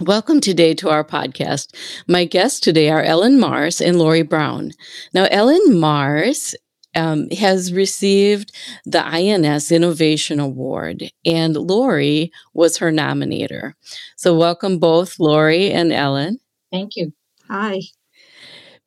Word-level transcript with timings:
Welcome 0.00 0.40
today 0.40 0.72
to 0.76 0.88
our 0.88 1.04
podcast. 1.04 1.74
My 2.08 2.24
guests 2.24 2.58
today 2.58 2.88
are 2.88 3.02
Ellen 3.02 3.38
Mars 3.38 3.82
and 3.82 3.98
Lori 3.98 4.22
Brown. 4.22 4.72
Now, 5.12 5.26
Ellen 5.30 5.78
Mars 5.78 6.54
um, 6.94 7.28
has 7.32 7.70
received 7.70 8.50
the 8.86 9.04
INS 9.04 9.70
Innovation 9.70 10.40
Award, 10.40 11.10
and 11.26 11.54
Lori 11.54 12.32
was 12.54 12.78
her 12.78 12.90
nominator. 12.90 13.74
So, 14.16 14.34
welcome 14.34 14.78
both 14.78 15.20
Lori 15.20 15.70
and 15.70 15.92
Ellen. 15.92 16.38
Thank 16.72 16.96
you. 16.96 17.12
Hi. 17.48 17.80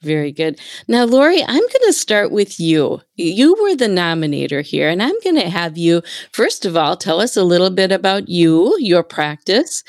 Very 0.02 0.32
good. 0.32 0.60
Now, 0.88 1.06
Lori, 1.06 1.44
I'm 1.44 1.48
going 1.60 1.86
to 1.86 1.94
start 1.94 2.32
with 2.32 2.60
you. 2.60 3.02
You 3.16 3.56
were 3.62 3.76
the 3.76 3.86
nominator 3.86 4.66
here, 4.66 4.90
and 4.90 5.02
I'm 5.02 5.16
going 5.24 5.38
to 5.38 5.50
have 5.50 5.78
you, 5.78 6.02
first 6.32 6.66
of 6.66 6.76
all, 6.76 6.98
tell 6.98 7.22
us 7.22 7.38
a 7.38 7.44
little 7.44 7.70
bit 7.70 7.92
about 7.92 8.28
you, 8.28 8.76
your 8.80 9.04
practice, 9.04 9.84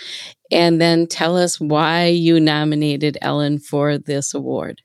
and 0.55 0.81
then 0.81 1.09
tell 1.09 1.37
us 1.37 1.61
why 1.61 2.07
you 2.07 2.39
nominated 2.39 3.19
Ellen 3.21 3.59
for 3.59 3.99
this 3.99 4.33
award. 4.33 4.83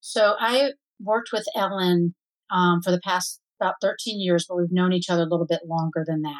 So 0.00 0.36
I 0.38 0.70
worked 1.00 1.30
with 1.32 1.44
Ellen 1.56 2.14
um, 2.52 2.80
for 2.80 2.92
the 2.92 3.00
past 3.02 3.40
about 3.60 3.74
13 3.82 4.20
years, 4.20 4.46
but 4.48 4.56
we've 4.56 4.70
known 4.70 4.92
each 4.92 5.10
other 5.10 5.22
a 5.22 5.28
little 5.28 5.46
bit 5.48 5.62
longer 5.66 6.04
than 6.06 6.22
that. 6.22 6.36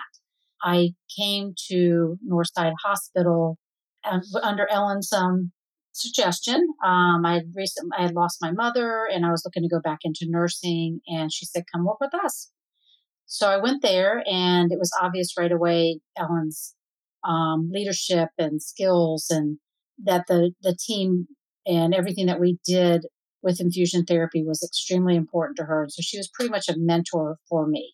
I 0.62 0.90
came 1.18 1.54
to 1.68 2.16
Northside 2.26 2.74
Hospital 2.84 3.58
under 4.40 4.70
Ellen's 4.70 5.12
um, 5.12 5.50
suggestion. 5.90 6.64
Um, 6.84 7.26
I 7.26 7.34
had 7.34 7.52
recently 7.56 7.96
I 7.98 8.02
had 8.02 8.14
lost 8.14 8.38
my 8.40 8.52
mother, 8.52 9.08
and 9.12 9.26
I 9.26 9.30
was 9.30 9.42
looking 9.44 9.64
to 9.64 9.68
go 9.68 9.80
back 9.80 10.00
into 10.04 10.26
nursing, 10.28 11.00
and 11.08 11.32
she 11.32 11.44
said, 11.44 11.64
"Come 11.72 11.84
work 11.84 12.00
with 12.00 12.14
us." 12.14 12.50
So 13.26 13.48
I 13.48 13.56
went 13.56 13.82
there, 13.82 14.22
and 14.26 14.70
it 14.70 14.78
was 14.78 14.92
obvious 15.02 15.34
right 15.36 15.52
away 15.52 16.00
Ellen's 16.16 16.74
um, 17.24 17.70
leadership 17.72 18.28
and 18.38 18.62
skills 18.62 19.26
and 19.30 19.58
that 20.02 20.24
the, 20.28 20.52
the 20.62 20.76
team 20.76 21.26
and 21.66 21.94
everything 21.94 22.26
that 22.26 22.40
we 22.40 22.58
did 22.66 23.06
with 23.42 23.60
infusion 23.60 24.04
therapy 24.04 24.42
was 24.44 24.62
extremely 24.62 25.16
important 25.16 25.56
to 25.56 25.64
her. 25.64 25.82
And 25.82 25.92
so 25.92 26.00
she 26.02 26.18
was 26.18 26.30
pretty 26.32 26.50
much 26.50 26.68
a 26.68 26.74
mentor 26.76 27.36
for 27.48 27.66
me. 27.66 27.92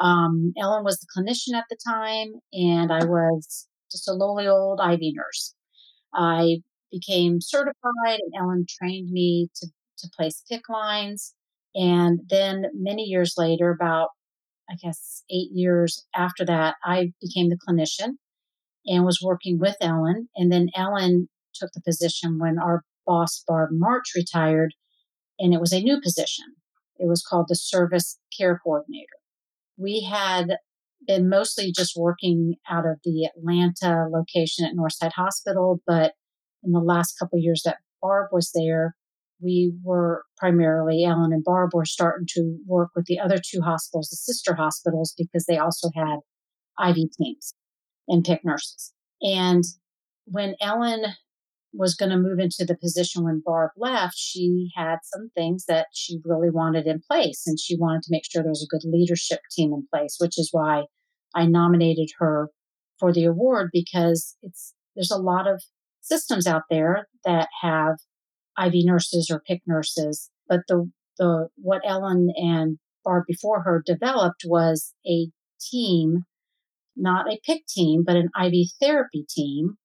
Um, 0.00 0.52
Ellen 0.58 0.84
was 0.84 0.98
the 0.98 1.06
clinician 1.06 1.56
at 1.56 1.66
the 1.70 1.76
time, 1.86 2.32
and 2.52 2.92
I 2.92 3.04
was 3.04 3.68
just 3.90 4.08
a 4.08 4.12
lowly 4.12 4.48
old 4.48 4.80
IV 4.80 5.00
nurse. 5.14 5.54
I 6.12 6.58
became 6.90 7.40
certified, 7.40 7.74
and 8.04 8.32
Ellen 8.36 8.66
trained 8.68 9.10
me 9.10 9.48
to, 9.56 9.68
to 9.98 10.08
place 10.16 10.42
PICC 10.50 10.62
lines. 10.68 11.34
And 11.76 12.20
then 12.28 12.66
many 12.74 13.04
years 13.04 13.34
later, 13.36 13.70
about 13.70 14.10
I 14.68 14.74
guess 14.82 15.22
eight 15.30 15.50
years 15.52 16.04
after 16.16 16.44
that, 16.46 16.76
I 16.84 17.12
became 17.20 17.50
the 17.50 17.58
clinician 17.58 18.14
and 18.86 19.04
was 19.04 19.20
working 19.22 19.58
with 19.58 19.76
Ellen. 19.80 20.28
And 20.36 20.52
then 20.52 20.68
Ellen 20.74 21.28
took 21.54 21.72
the 21.72 21.80
position 21.80 22.38
when 22.38 22.58
our 22.58 22.82
boss, 23.06 23.42
Barb 23.46 23.70
March, 23.72 24.12
retired, 24.14 24.74
and 25.38 25.52
it 25.52 25.60
was 25.60 25.72
a 25.72 25.80
new 25.80 26.00
position. 26.00 26.46
It 26.98 27.08
was 27.08 27.22
called 27.22 27.46
the 27.48 27.56
Service 27.56 28.18
Care 28.36 28.60
Coordinator. 28.62 29.06
We 29.76 30.02
had 30.02 30.58
been 31.06 31.28
mostly 31.28 31.72
just 31.72 31.94
working 31.96 32.54
out 32.70 32.86
of 32.86 32.98
the 33.04 33.24
Atlanta 33.24 34.06
location 34.10 34.64
at 34.64 34.74
Northside 34.74 35.12
Hospital, 35.12 35.80
but 35.86 36.12
in 36.62 36.72
the 36.72 36.80
last 36.80 37.18
couple 37.18 37.38
years 37.38 37.62
that 37.64 37.78
Barb 38.00 38.28
was 38.32 38.52
there, 38.54 38.94
we 39.42 39.74
were 39.82 40.24
primarily 40.38 41.04
Ellen 41.04 41.32
and 41.32 41.44
Barb 41.44 41.70
were 41.74 41.84
starting 41.84 42.26
to 42.30 42.56
work 42.66 42.90
with 42.94 43.06
the 43.06 43.18
other 43.18 43.36
two 43.36 43.60
hospitals, 43.60 44.08
the 44.08 44.16
sister 44.16 44.54
hospitals, 44.54 45.12
because 45.18 45.44
they 45.44 45.58
also 45.58 45.90
had 45.94 46.20
IV 46.80 46.96
teams 47.18 47.54
and 48.08 48.24
PICC 48.24 48.44
nurses. 48.44 48.92
And 49.22 49.64
when 50.26 50.54
Ellen 50.60 51.14
was 51.72 51.94
going 51.94 52.10
to 52.10 52.16
move 52.16 52.38
into 52.38 52.64
the 52.64 52.76
position 52.76 53.24
when 53.24 53.42
Barb 53.44 53.70
left, 53.76 54.14
she 54.16 54.70
had 54.76 54.98
some 55.02 55.30
things 55.34 55.64
that 55.66 55.86
she 55.92 56.20
really 56.24 56.50
wanted 56.50 56.86
in 56.86 57.00
place. 57.10 57.42
And 57.46 57.58
she 57.58 57.76
wanted 57.76 58.02
to 58.02 58.10
make 58.10 58.22
sure 58.30 58.42
there 58.42 58.50
was 58.50 58.62
a 58.62 58.72
good 58.72 58.88
leadership 58.88 59.40
team 59.50 59.72
in 59.72 59.86
place, 59.92 60.16
which 60.20 60.38
is 60.38 60.50
why 60.52 60.84
I 61.34 61.46
nominated 61.46 62.10
her 62.18 62.50
for 62.98 63.12
the 63.12 63.24
award 63.24 63.70
because 63.72 64.36
it's 64.42 64.72
there's 64.94 65.10
a 65.10 65.18
lot 65.18 65.48
of 65.48 65.62
systems 66.00 66.46
out 66.46 66.62
there 66.70 67.08
that 67.24 67.48
have 67.60 67.96
IV 68.62 68.84
nurses 68.84 69.30
or 69.30 69.42
PICC 69.48 69.62
nurses, 69.66 70.30
but 70.48 70.60
the 70.68 70.90
the 71.18 71.48
what 71.56 71.82
Ellen 71.84 72.32
and 72.36 72.78
Barb 73.04 73.24
before 73.26 73.62
her 73.62 73.82
developed 73.84 74.42
was 74.46 74.94
a 75.06 75.28
team 75.60 76.24
not 76.96 77.26
a 77.26 77.38
PICC 77.48 77.66
team, 77.68 78.04
but 78.06 78.16
an 78.16 78.30
IV 78.40 78.68
therapy 78.80 79.26
team 79.28 79.76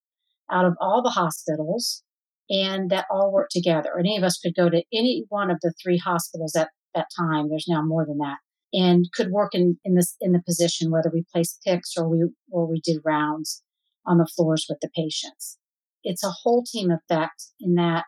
out 0.51 0.65
of 0.65 0.75
all 0.79 1.01
the 1.03 1.11
hospitals 1.11 2.03
and 2.49 2.89
that 2.89 3.05
all 3.11 3.31
work 3.31 3.49
together. 3.51 3.97
Any 3.99 4.17
of 4.17 4.23
us 4.23 4.39
could 4.39 4.55
go 4.55 4.69
to 4.69 4.83
any 4.93 5.25
one 5.29 5.51
of 5.51 5.59
the 5.61 5.73
three 5.81 5.97
hospitals 5.97 6.55
at 6.55 6.69
that 6.95 7.07
time. 7.17 7.49
There's 7.49 7.67
now 7.67 7.83
more 7.83 8.05
than 8.05 8.17
that 8.17 8.37
and 8.73 9.05
could 9.13 9.31
work 9.31 9.53
in, 9.53 9.77
in 9.83 9.95
this, 9.95 10.15
in 10.21 10.31
the 10.31 10.41
position, 10.45 10.91
whether 10.91 11.09
we 11.11 11.25
placed 11.31 11.61
PICCs 11.67 11.97
or 11.97 12.07
we, 12.07 12.25
or 12.51 12.67
we 12.67 12.81
did 12.81 13.01
rounds 13.03 13.63
on 14.05 14.17
the 14.17 14.29
floors 14.35 14.65
with 14.69 14.79
the 14.81 14.89
patients. 14.95 15.57
It's 16.03 16.23
a 16.23 16.33
whole 16.43 16.63
team 16.63 16.91
effect 16.91 17.45
in 17.59 17.75
that 17.75 18.05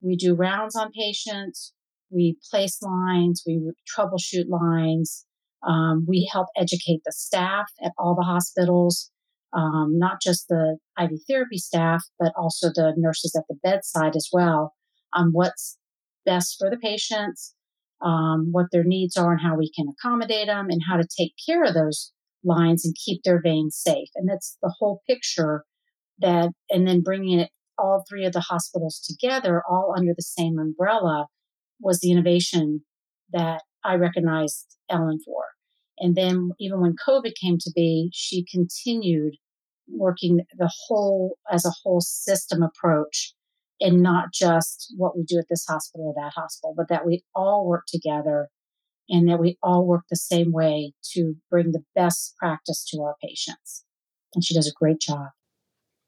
we 0.00 0.16
do 0.16 0.34
rounds 0.34 0.74
on 0.74 0.90
patients. 0.92 1.72
We 2.10 2.36
place 2.50 2.82
lines, 2.82 3.42
we 3.46 3.72
troubleshoot 3.96 4.48
lines, 4.48 5.24
um, 5.66 6.04
we 6.08 6.28
help 6.32 6.48
educate 6.56 7.00
the 7.04 7.12
staff 7.12 7.66
at 7.84 7.92
all 7.98 8.14
the 8.14 8.24
hospitals, 8.24 9.10
um, 9.52 9.98
not 9.98 10.20
just 10.20 10.48
the 10.48 10.78
IV 11.00 11.10
therapy 11.28 11.58
staff, 11.58 12.02
but 12.18 12.32
also 12.36 12.68
the 12.68 12.94
nurses 12.96 13.34
at 13.36 13.44
the 13.48 13.56
bedside 13.62 14.16
as 14.16 14.28
well 14.32 14.74
on 15.14 15.30
what's 15.32 15.78
best 16.24 16.56
for 16.58 16.70
the 16.70 16.78
patients, 16.78 17.54
um, 18.00 18.48
what 18.50 18.66
their 18.72 18.84
needs 18.84 19.16
are, 19.16 19.32
and 19.32 19.40
how 19.40 19.56
we 19.56 19.70
can 19.76 19.86
accommodate 19.88 20.46
them, 20.46 20.68
and 20.70 20.82
how 20.88 20.96
to 20.96 21.06
take 21.18 21.34
care 21.46 21.64
of 21.64 21.74
those 21.74 22.12
lines 22.44 22.84
and 22.84 22.94
keep 23.04 23.22
their 23.22 23.40
veins 23.40 23.78
safe. 23.80 24.08
And 24.16 24.28
that's 24.28 24.56
the 24.62 24.74
whole 24.78 25.02
picture 25.08 25.64
that, 26.18 26.50
and 26.70 26.88
then 26.88 27.02
bringing 27.02 27.40
it 27.40 27.50
all 27.78 28.04
three 28.08 28.24
of 28.24 28.32
the 28.32 28.40
hospitals 28.40 29.00
together, 29.00 29.62
all 29.68 29.94
under 29.96 30.12
the 30.16 30.22
same 30.22 30.58
umbrella, 30.58 31.26
was 31.80 32.00
the 32.00 32.10
innovation 32.10 32.82
that 33.32 33.62
I 33.84 33.94
recognized 33.94 34.76
Ellen 34.90 35.18
for. 35.24 35.44
And 35.98 36.14
then 36.14 36.50
even 36.58 36.80
when 36.80 36.96
COVID 37.06 37.32
came 37.40 37.58
to 37.58 37.70
be, 37.74 38.10
she 38.12 38.44
continued 38.50 39.34
working 39.88 40.40
the 40.56 40.72
whole 40.86 41.36
as 41.50 41.64
a 41.64 41.72
whole 41.82 42.00
system 42.00 42.62
approach 42.62 43.34
and 43.80 44.00
not 44.00 44.32
just 44.32 44.92
what 44.96 45.16
we 45.16 45.24
do 45.24 45.38
at 45.38 45.46
this 45.50 45.66
hospital 45.68 46.14
or 46.16 46.22
that 46.22 46.32
hospital, 46.34 46.74
but 46.76 46.88
that 46.88 47.04
we 47.04 47.24
all 47.34 47.66
work 47.66 47.84
together 47.88 48.48
and 49.08 49.28
that 49.28 49.40
we 49.40 49.58
all 49.62 49.84
work 49.86 50.04
the 50.08 50.16
same 50.16 50.52
way 50.52 50.92
to 51.12 51.34
bring 51.50 51.72
the 51.72 51.84
best 51.94 52.34
practice 52.38 52.84
to 52.84 53.02
our 53.02 53.16
patients. 53.22 53.84
And 54.34 54.44
she 54.44 54.54
does 54.54 54.68
a 54.68 54.72
great 54.72 55.00
job. 55.00 55.28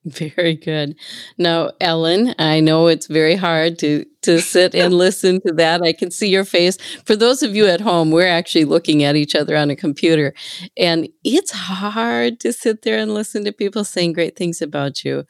Very 0.06 0.54
good. 0.54 0.96
Now, 1.38 1.70
Ellen, 1.80 2.34
I 2.38 2.60
know 2.60 2.88
it's 2.88 3.06
very 3.06 3.36
hard 3.36 3.78
to 3.78 4.04
to 4.22 4.40
sit 4.40 4.74
and 4.74 4.92
listen 4.98 5.40
to 5.46 5.52
that. 5.54 5.82
I 5.82 5.94
can 5.94 6.10
see 6.10 6.28
your 6.28 6.44
face. 6.44 6.76
For 7.06 7.16
those 7.16 7.42
of 7.42 7.56
you 7.56 7.66
at 7.66 7.80
home, 7.80 8.10
we're 8.10 8.26
actually 8.28 8.66
looking 8.66 9.02
at 9.02 9.16
each 9.16 9.34
other 9.34 9.56
on 9.56 9.70
a 9.70 9.76
computer, 9.76 10.34
and 10.76 11.08
it's 11.24 11.52
hard 11.52 12.38
to 12.40 12.52
sit 12.52 12.82
there 12.82 12.98
and 12.98 13.14
listen 13.14 13.44
to 13.44 13.52
people 13.52 13.82
saying 13.84 14.12
great 14.12 14.36
things 14.36 14.60
about 14.60 15.04
you. 15.04 15.24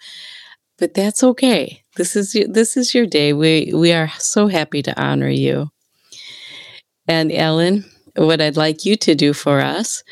But 0.79 0.95
that's 0.95 1.23
okay. 1.23 1.83
This 1.97 2.17
is 2.17 2.33
this 2.49 2.77
is 2.77 2.95
your 2.95 3.07
day. 3.07 3.33
We 3.33 3.73
we 3.73 3.93
are 3.93 4.11
so 4.19 4.49
happy 4.49 4.83
to 4.83 5.01
honor 5.01 5.29
you. 5.31 5.71
And 7.07 7.31
Ellen, 7.31 7.85
what 8.17 8.41
I'd 8.41 8.57
like 8.57 8.85
you 8.85 8.97
to 8.97 9.15
do 9.15 9.33
for 9.33 9.61
us 9.61 10.05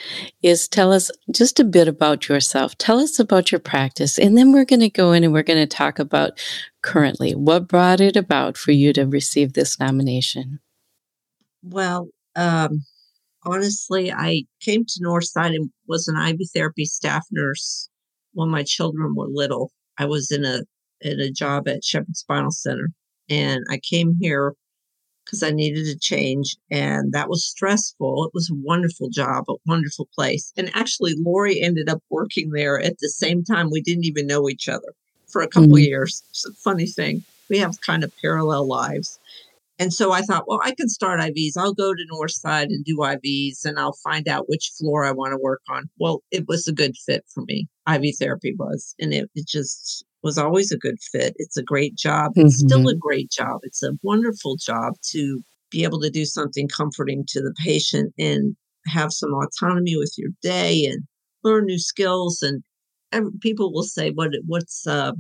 is 0.43 0.69
tell 0.69 0.93
us 0.93 1.10
just 1.31 1.60
a 1.60 1.64
bit 1.64 1.88
about 1.88 2.28
yourself. 2.28 2.76
Tell 2.78 2.99
us 2.99 3.19
about 3.19 3.52
your 3.52 3.60
practice, 3.60 4.19
and 4.19 4.37
then 4.37 4.52
we're 4.52 4.64
going 4.64 4.81
to 4.81 4.90
go 4.90 5.12
in 5.12 5.25
and 5.25 5.32
we're 5.32 5.43
going 5.43 5.58
to 5.58 5.76
talk 5.76 5.99
about 5.99 6.38
currently 6.82 7.32
what 7.34 7.69
brought 7.69 8.00
it 8.00 8.16
about 8.16 8.56
for 8.56 8.72
you 8.72 8.93
to 8.93 9.06
receive 9.06 9.52
this 9.52 9.78
nomination. 9.78 10.58
Well, 11.62 12.08
um, 12.34 12.82
honestly, 13.44 14.12
I 14.12 14.44
came 14.60 14.84
to 14.84 15.04
Northside 15.04 15.54
and 15.54 15.70
was 15.87 16.08
an 16.08 16.16
IV 16.16 16.40
therapy 16.52 16.84
staff 16.84 17.25
nurse 17.31 17.88
when 18.32 18.49
my 18.49 18.64
children 18.64 19.14
were 19.14 19.28
little. 19.28 19.70
I 19.99 20.06
was 20.06 20.31
in 20.31 20.44
a 20.44 20.62
in 21.00 21.20
a 21.20 21.31
job 21.31 21.69
at 21.69 21.84
Shepherd 21.84 22.16
Spinal 22.16 22.50
Center, 22.50 22.88
and 23.28 23.64
I 23.70 23.78
came 23.78 24.16
here 24.20 24.54
because 25.25 25.43
I 25.43 25.51
needed 25.51 25.87
a 25.87 25.99
change, 25.99 26.57
and 26.71 27.13
that 27.13 27.29
was 27.29 27.45
stressful. 27.45 28.27
It 28.27 28.35
was 28.35 28.51
a 28.51 28.55
wonderful 28.55 29.09
job, 29.09 29.45
a 29.49 29.55
wonderful 29.67 30.09
place, 30.15 30.53
and 30.57 30.71
actually, 30.75 31.15
Lori 31.19 31.61
ended 31.61 31.89
up 31.89 32.03
working 32.11 32.51
there 32.51 32.81
at 32.81 32.99
the 32.99 33.09
same 33.09 33.45
time. 33.45 33.71
We 33.71 33.83
didn't 33.83 34.05
even 34.05 34.27
know 34.27 34.49
each 34.49 34.69
other 34.69 34.95
for 35.29 35.43
a 35.43 35.49
couple 35.49 35.71
mm-hmm. 35.71 35.79
years. 35.79 36.23
It's 36.31 36.47
a 36.47 36.53
funny 36.53 36.87
thing. 36.87 37.25
We 37.49 37.59
have 37.59 37.81
kind 37.81 38.05
of 38.05 38.13
parallel 38.21 38.67
lives. 38.67 39.19
And 39.79 39.93
so 39.93 40.13
I 40.13 40.21
thought, 40.21 40.45
well, 40.47 40.61
I 40.63 40.75
can 40.75 40.89
start 40.89 41.19
IVs. 41.19 41.57
I'll 41.57 41.75
go 41.75 41.93
to 41.93 42.07
Northside 42.13 42.67
and 42.67 42.85
do 42.85 42.99
IVs 42.99 43.65
and 43.65 43.79
I'll 43.79 43.97
find 44.05 44.29
out 44.29 44.49
which 44.49 44.71
floor 44.79 45.05
I 45.05 45.11
want 45.11 45.33
to 45.33 45.39
work 45.39 45.63
on. 45.69 45.91
Well, 45.99 46.23
it 46.31 46.47
was 46.47 46.69
a 46.69 46.73
good 46.73 46.95
fit 47.05 47.25
for 47.35 47.43
me. 47.43 47.67
IV 47.93 48.17
therapy 48.19 48.55
was. 48.57 48.95
And 49.01 49.13
it, 49.13 49.29
it 49.35 49.49
just 49.49 50.05
was 50.23 50.39
always 50.39 50.73
a 50.73 50.79
good 50.79 50.99
fit. 51.13 51.35
It's 51.37 51.57
a 51.57 51.63
great 51.63 51.97
job. 51.97 52.33
Mm-hmm. 52.33 52.47
It's 52.47 52.59
still 52.59 52.89
a 52.89 52.93
mm-hmm. 52.93 52.99
great 52.99 53.31
job. 53.31 53.61
It's 53.63 53.83
a 53.83 53.93
wonderful 54.03 54.57
job 54.57 54.95
to 55.11 55.41
be 55.71 55.85
able 55.85 56.01
to 56.01 56.11
do 56.11 56.25
something 56.25 56.69
comforting 56.69 57.25
to 57.29 57.41
the 57.41 57.55
patient 57.65 58.13
and 58.19 58.57
have 58.87 59.13
some 59.13 59.31
autonomy 59.33 59.97
with 59.97 60.15
your 60.19 60.31
day 60.43 60.85
and 60.85 61.03
learn 61.45 61.67
new 61.67 61.79
skills. 61.79 62.43
And 62.43 62.63
every, 63.11 63.31
people 63.41 63.73
will 63.73 63.83
say, 63.85 64.11
"What 64.11 64.31
what's 64.47 64.87
uh, 64.87 65.13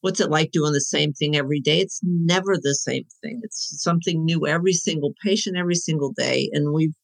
what's 0.00 0.20
it 0.20 0.30
like 0.30 0.50
doing 0.52 0.72
the 0.72 0.80
same 0.80 1.12
thing 1.12 1.36
every 1.36 1.60
day? 1.60 1.80
It's 1.80 2.00
never 2.02 2.56
the 2.56 2.74
same 2.74 3.04
thing. 3.22 3.40
It's 3.42 3.82
something 3.82 4.24
new 4.24 4.46
every 4.46 4.72
single 4.72 5.12
patient, 5.24 5.56
every 5.56 5.74
single 5.74 6.12
day. 6.16 6.50
And 6.52 6.72
we've, 6.72 6.94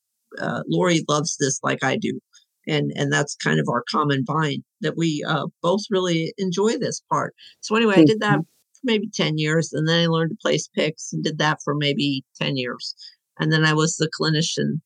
uh, 0.40 0.62
Lori 0.68 1.02
loves 1.08 1.36
this 1.38 1.58
like 1.62 1.82
I 1.82 1.96
do. 1.96 2.20
And, 2.66 2.92
and 2.96 3.12
that's 3.12 3.36
kind 3.36 3.60
of 3.60 3.68
our 3.68 3.84
common 3.90 4.24
bind 4.24 4.64
that 4.80 4.96
we 4.96 5.24
uh, 5.26 5.46
both 5.62 5.82
really 5.90 6.32
enjoy 6.38 6.78
this 6.78 7.02
part. 7.10 7.34
So 7.60 7.76
anyway, 7.76 7.96
I 7.98 8.04
did 8.04 8.20
that 8.20 8.38
for 8.38 8.80
maybe 8.84 9.08
10 9.12 9.38
years 9.38 9.72
and 9.72 9.88
then 9.88 10.02
I 10.02 10.06
learned 10.06 10.30
to 10.30 10.36
place 10.40 10.68
PICCs 10.76 11.12
and 11.12 11.24
did 11.24 11.38
that 11.38 11.58
for 11.64 11.74
maybe 11.74 12.24
10 12.40 12.56
years. 12.56 12.94
And 13.38 13.52
then 13.52 13.64
I 13.64 13.74
was 13.74 13.96
the 13.96 14.10
clinician 14.20 14.80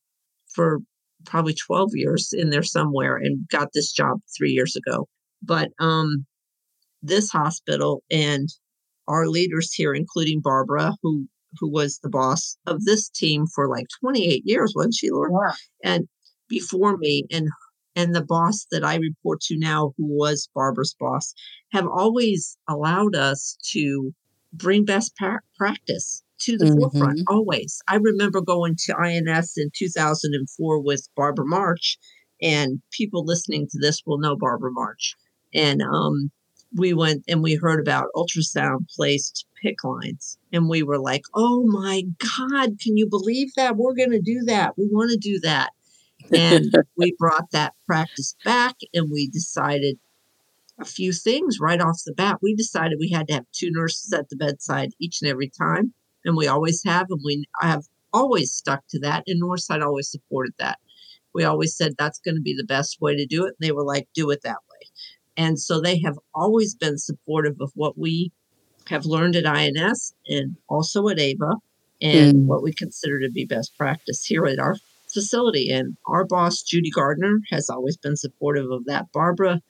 for 0.53 0.79
probably 1.25 1.53
12 1.53 1.91
years 1.93 2.29
in 2.33 2.49
there 2.49 2.63
somewhere 2.63 3.17
and 3.17 3.47
got 3.49 3.69
this 3.73 3.91
job 3.91 4.19
three 4.37 4.51
years 4.51 4.75
ago. 4.75 5.07
But 5.41 5.69
um, 5.79 6.25
this 7.01 7.29
hospital 7.31 8.03
and 8.09 8.49
our 9.07 9.27
leaders 9.27 9.73
here, 9.73 9.93
including 9.93 10.41
Barbara, 10.41 10.93
who 11.01 11.27
who 11.59 11.71
was 11.71 11.99
the 12.03 12.09
boss 12.09 12.57
of 12.67 12.83
this 12.85 13.09
team 13.09 13.45
for 13.47 13.67
like 13.67 13.87
28 14.01 14.43
years, 14.45 14.73
wasn't 14.75 14.93
she, 14.93 15.09
Laura? 15.09 15.31
Yeah. 15.33 15.93
And 15.93 16.07
before 16.47 16.97
me, 16.97 17.25
and 17.31 17.47
and 17.99 18.15
the 18.15 18.23
boss 18.23 18.65
that 18.71 18.83
I 18.83 18.95
report 18.95 19.41
to 19.41 19.57
now, 19.57 19.93
who 19.97 20.05
was 20.07 20.49
Barbara's 20.55 20.95
boss, 20.97 21.33
have 21.73 21.85
always 21.85 22.57
allowed 22.69 23.13
us 23.13 23.57
to 23.73 24.13
bring 24.53 24.85
best 24.85 25.15
pra- 25.17 25.41
practice 25.57 26.23
to 26.39 26.57
the 26.57 26.65
mm-hmm. 26.65 26.79
forefront. 26.79 27.21
Always. 27.27 27.81
I 27.89 27.95
remember 27.95 28.39
going 28.39 28.77
to 28.85 28.97
INS 28.97 29.53
in 29.57 29.69
2004 29.77 30.79
with 30.81 31.09
Barbara 31.17 31.45
March, 31.45 31.97
and 32.41 32.81
people 32.91 33.25
listening 33.25 33.67
to 33.71 33.79
this 33.81 34.01
will 34.05 34.17
know 34.17 34.37
Barbara 34.37 34.71
March. 34.71 35.15
And 35.53 35.81
um, 35.81 36.31
we 36.73 36.93
went 36.93 37.25
and 37.27 37.43
we 37.43 37.55
heard 37.55 37.81
about 37.81 38.07
ultrasound 38.15 38.87
placed 38.95 39.45
PICC 39.61 39.83
lines 39.83 40.37
and 40.53 40.69
we 40.69 40.83
were 40.83 40.99
like 40.99 41.23
oh 41.33 41.65
my 41.65 42.03
god 42.19 42.79
can 42.79 42.95
you 42.95 43.07
believe 43.09 43.49
that 43.55 43.75
we're 43.75 43.95
going 43.95 44.11
to 44.11 44.21
do 44.21 44.41
that 44.45 44.77
we 44.77 44.87
want 44.89 45.09
to 45.11 45.17
do 45.17 45.39
that 45.39 45.71
and 46.33 46.73
we 46.97 47.15
brought 47.17 47.51
that 47.51 47.73
practice 47.85 48.35
back 48.43 48.75
and 48.93 49.09
we 49.11 49.27
decided 49.29 49.97
a 50.79 50.85
few 50.85 51.11
things 51.11 51.59
right 51.59 51.81
off 51.81 52.01
the 52.05 52.13
bat. 52.13 52.37
We 52.41 52.55
decided 52.55 52.97
we 52.99 53.09
had 53.09 53.27
to 53.27 53.33
have 53.33 53.45
two 53.51 53.69
nurses 53.71 54.13
at 54.13 54.29
the 54.29 54.35
bedside 54.35 54.91
each 54.99 55.21
and 55.21 55.29
every 55.29 55.49
time 55.49 55.93
and 56.25 56.35
we 56.35 56.47
always 56.47 56.83
have 56.85 57.07
and 57.09 57.21
we 57.23 57.45
have 57.61 57.83
always 58.13 58.51
stuck 58.51 58.83
to 58.89 58.99
that 58.99 59.23
and 59.27 59.41
northside 59.41 59.83
always 59.83 60.09
supported 60.09 60.53
that. 60.59 60.79
We 61.33 61.43
always 61.43 61.75
said 61.75 61.93
that's 61.97 62.19
going 62.19 62.35
to 62.35 62.41
be 62.41 62.55
the 62.55 62.65
best 62.65 63.01
way 63.01 63.15
to 63.15 63.25
do 63.25 63.45
it 63.45 63.55
and 63.59 63.67
they 63.67 63.71
were 63.71 63.85
like 63.85 64.07
do 64.13 64.29
it 64.31 64.41
that 64.43 64.57
way. 64.71 64.87
And 65.37 65.59
so 65.59 65.79
they 65.79 65.99
have 65.99 66.17
always 66.33 66.75
been 66.75 66.97
supportive 66.97 67.57
of 67.61 67.71
what 67.75 67.97
we 67.97 68.31
have 68.87 69.05
learned 69.05 69.35
at 69.35 69.45
INS 69.45 70.13
and 70.27 70.57
also 70.67 71.07
at 71.09 71.19
AVA 71.19 71.55
and 72.01 72.35
mm. 72.35 72.45
what 72.45 72.63
we 72.63 72.73
consider 72.73 73.19
to 73.19 73.29
be 73.29 73.45
best 73.45 73.77
practice 73.77 74.25
here 74.25 74.45
at 74.45 74.59
our 74.59 74.75
facility. 75.13 75.69
And 75.69 75.97
our 76.07 76.25
boss, 76.25 76.61
Judy 76.61 76.89
Gardner, 76.89 77.39
has 77.49 77.69
always 77.69 77.97
been 77.97 78.15
supportive 78.15 78.69
of 78.71 78.85
that. 78.85 79.11
Barbara 79.11 79.61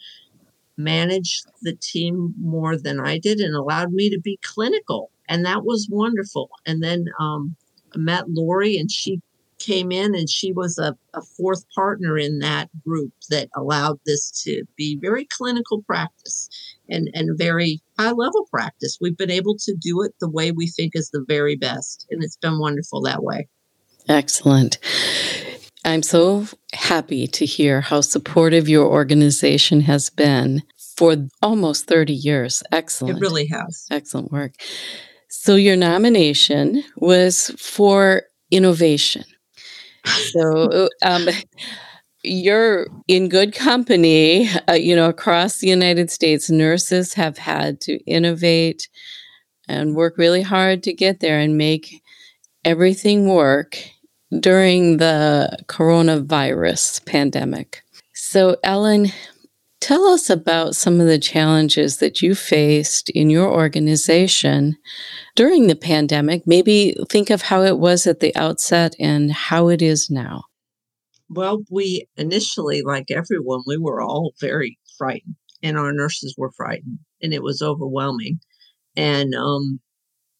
managed 0.77 1.45
the 1.61 1.75
team 1.75 2.33
more 2.39 2.77
than 2.77 2.99
I 2.99 3.19
did 3.19 3.39
and 3.39 3.55
allowed 3.55 3.91
me 3.91 4.09
to 4.09 4.19
be 4.19 4.39
clinical. 4.43 5.11
And 5.27 5.45
that 5.45 5.63
was 5.63 5.87
wonderful. 5.91 6.49
And 6.65 6.81
then 6.81 7.05
um, 7.19 7.55
met 7.95 8.29
Lori 8.29 8.77
and 8.77 8.89
she 8.89 9.21
came 9.59 9.91
in 9.91 10.15
and 10.15 10.29
she 10.29 10.53
was 10.53 10.77
a, 10.77 10.95
a, 11.13 11.21
fourth 11.21 11.65
partner 11.75 12.17
in 12.17 12.39
that 12.39 12.69
group 12.81 13.11
that 13.29 13.49
allowed 13.55 13.99
this 14.05 14.31
to 14.43 14.63
be 14.77 14.97
very 15.01 15.25
clinical 15.25 15.83
practice 15.83 16.49
and, 16.89 17.09
and 17.13 17.37
very 17.37 17.81
high 17.97 18.11
level 18.11 18.47
practice. 18.49 18.97
We've 19.01 19.17
been 19.17 19.29
able 19.29 19.57
to 19.57 19.75
do 19.77 20.01
it 20.01 20.13
the 20.21 20.29
way 20.29 20.51
we 20.51 20.67
think 20.67 20.93
is 20.95 21.09
the 21.09 21.25
very 21.27 21.57
best, 21.57 22.07
and 22.09 22.23
it's 22.23 22.37
been 22.37 22.57
wonderful 22.57 23.01
that 23.01 23.21
way. 23.21 23.49
Excellent. 24.09 24.79
I'm 25.85 26.01
so 26.01 26.45
happy 26.73 27.27
to 27.27 27.45
hear 27.45 27.79
how 27.79 28.01
supportive 28.01 28.67
your 28.67 28.87
organization 28.87 29.81
has 29.81 30.09
been 30.09 30.63
for 30.97 31.15
almost 31.41 31.87
30 31.87 32.13
years. 32.13 32.63
Excellent. 32.71 33.17
It 33.17 33.21
really 33.21 33.45
has. 33.47 33.85
Excellent 33.91 34.31
work. 34.31 34.53
So, 35.29 35.55
your 35.55 35.75
nomination 35.75 36.83
was 36.97 37.51
for 37.57 38.23
innovation. 38.51 39.23
So, 40.05 40.89
um, 41.03 41.29
you're 42.23 42.87
in 43.07 43.29
good 43.29 43.53
company. 43.53 44.49
Uh, 44.67 44.73
you 44.73 44.95
know, 44.95 45.07
across 45.07 45.59
the 45.59 45.67
United 45.67 46.09
States, 46.09 46.49
nurses 46.49 47.13
have 47.13 47.37
had 47.37 47.79
to 47.81 47.97
innovate 48.05 48.89
and 49.67 49.95
work 49.95 50.17
really 50.17 50.41
hard 50.41 50.81
to 50.83 50.93
get 50.93 51.19
there 51.19 51.39
and 51.39 51.57
make 51.57 52.01
everything 52.65 53.27
work 53.27 53.79
during 54.37 54.97
the 54.97 55.57
coronavirus 55.67 57.05
pandemic. 57.05 57.81
So, 58.13 58.57
Ellen, 58.63 59.07
tell 59.81 60.05
us 60.05 60.29
about 60.29 60.75
some 60.75 60.99
of 60.99 61.07
the 61.07 61.19
challenges 61.19 61.97
that 61.97 62.21
you 62.21 62.35
faced 62.35 63.09
in 63.09 63.29
your 63.29 63.49
organization 63.51 64.77
during 65.35 65.67
the 65.67 65.75
pandemic. 65.75 66.45
Maybe 66.45 66.95
think 67.09 67.29
of 67.29 67.43
how 67.43 67.63
it 67.63 67.79
was 67.79 68.05
at 68.05 68.19
the 68.19 68.35
outset 68.35 68.95
and 68.99 69.31
how 69.31 69.69
it 69.69 69.81
is 69.81 70.09
now. 70.09 70.43
Well, 71.29 71.63
we 71.69 72.07
initially, 72.17 72.81
like 72.81 73.11
everyone, 73.11 73.61
we 73.65 73.77
were 73.77 74.01
all 74.01 74.33
very 74.41 74.77
frightened, 74.97 75.35
and 75.61 75.77
our 75.77 75.93
nurses 75.93 76.35
were 76.37 76.51
frightened, 76.51 76.99
and 77.21 77.33
it 77.33 77.43
was 77.43 77.61
overwhelming. 77.61 78.39
And 78.95 79.33
um, 79.35 79.79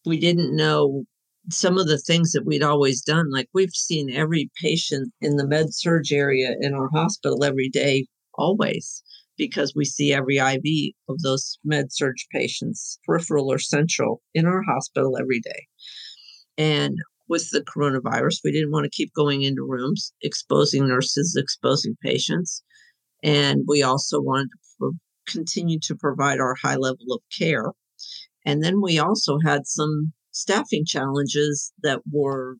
we 0.04 0.18
didn't 0.18 0.54
know 0.54 1.04
some 1.50 1.78
of 1.78 1.86
the 1.86 1.98
things 1.98 2.32
that 2.32 2.46
we'd 2.46 2.62
always 2.62 3.02
done. 3.02 3.30
Like 3.30 3.48
we've 3.52 3.74
seen 3.74 4.10
every 4.10 4.50
patient 4.60 5.12
in 5.20 5.36
the 5.36 5.46
med 5.46 5.74
surg 5.74 6.12
area 6.12 6.56
in 6.60 6.74
our 6.74 6.88
hospital 6.92 7.44
every 7.44 7.68
day, 7.68 8.06
always 8.34 9.02
because 9.40 9.72
we 9.74 9.86
see 9.86 10.12
every 10.12 10.36
IV 10.36 10.92
of 11.08 11.18
those 11.22 11.58
med 11.64 11.90
surg 11.90 12.16
patients, 12.30 12.98
peripheral 13.06 13.50
or 13.50 13.58
central, 13.58 14.20
in 14.34 14.44
our 14.44 14.62
hospital 14.62 15.16
every 15.18 15.40
day. 15.40 15.66
And 16.58 16.98
with 17.26 17.48
the 17.50 17.62
coronavirus, 17.62 18.40
we 18.44 18.52
didn't 18.52 18.70
want 18.70 18.84
to 18.84 18.90
keep 18.90 19.14
going 19.14 19.40
into 19.40 19.62
rooms, 19.62 20.12
exposing 20.20 20.86
nurses, 20.86 21.38
exposing 21.40 21.96
patients. 22.02 22.62
And 23.22 23.62
we 23.66 23.82
also 23.82 24.20
wanted 24.20 24.50
to 24.78 24.92
continue 25.26 25.78
to 25.84 25.94
provide 25.94 26.38
our 26.38 26.54
high 26.62 26.76
level 26.76 27.06
of 27.10 27.22
care. 27.36 27.72
And 28.44 28.62
then 28.62 28.82
we 28.82 28.98
also 28.98 29.38
had 29.42 29.66
some 29.66 30.12
staffing 30.32 30.84
challenges 30.84 31.72
that 31.82 32.00
were 32.10 32.56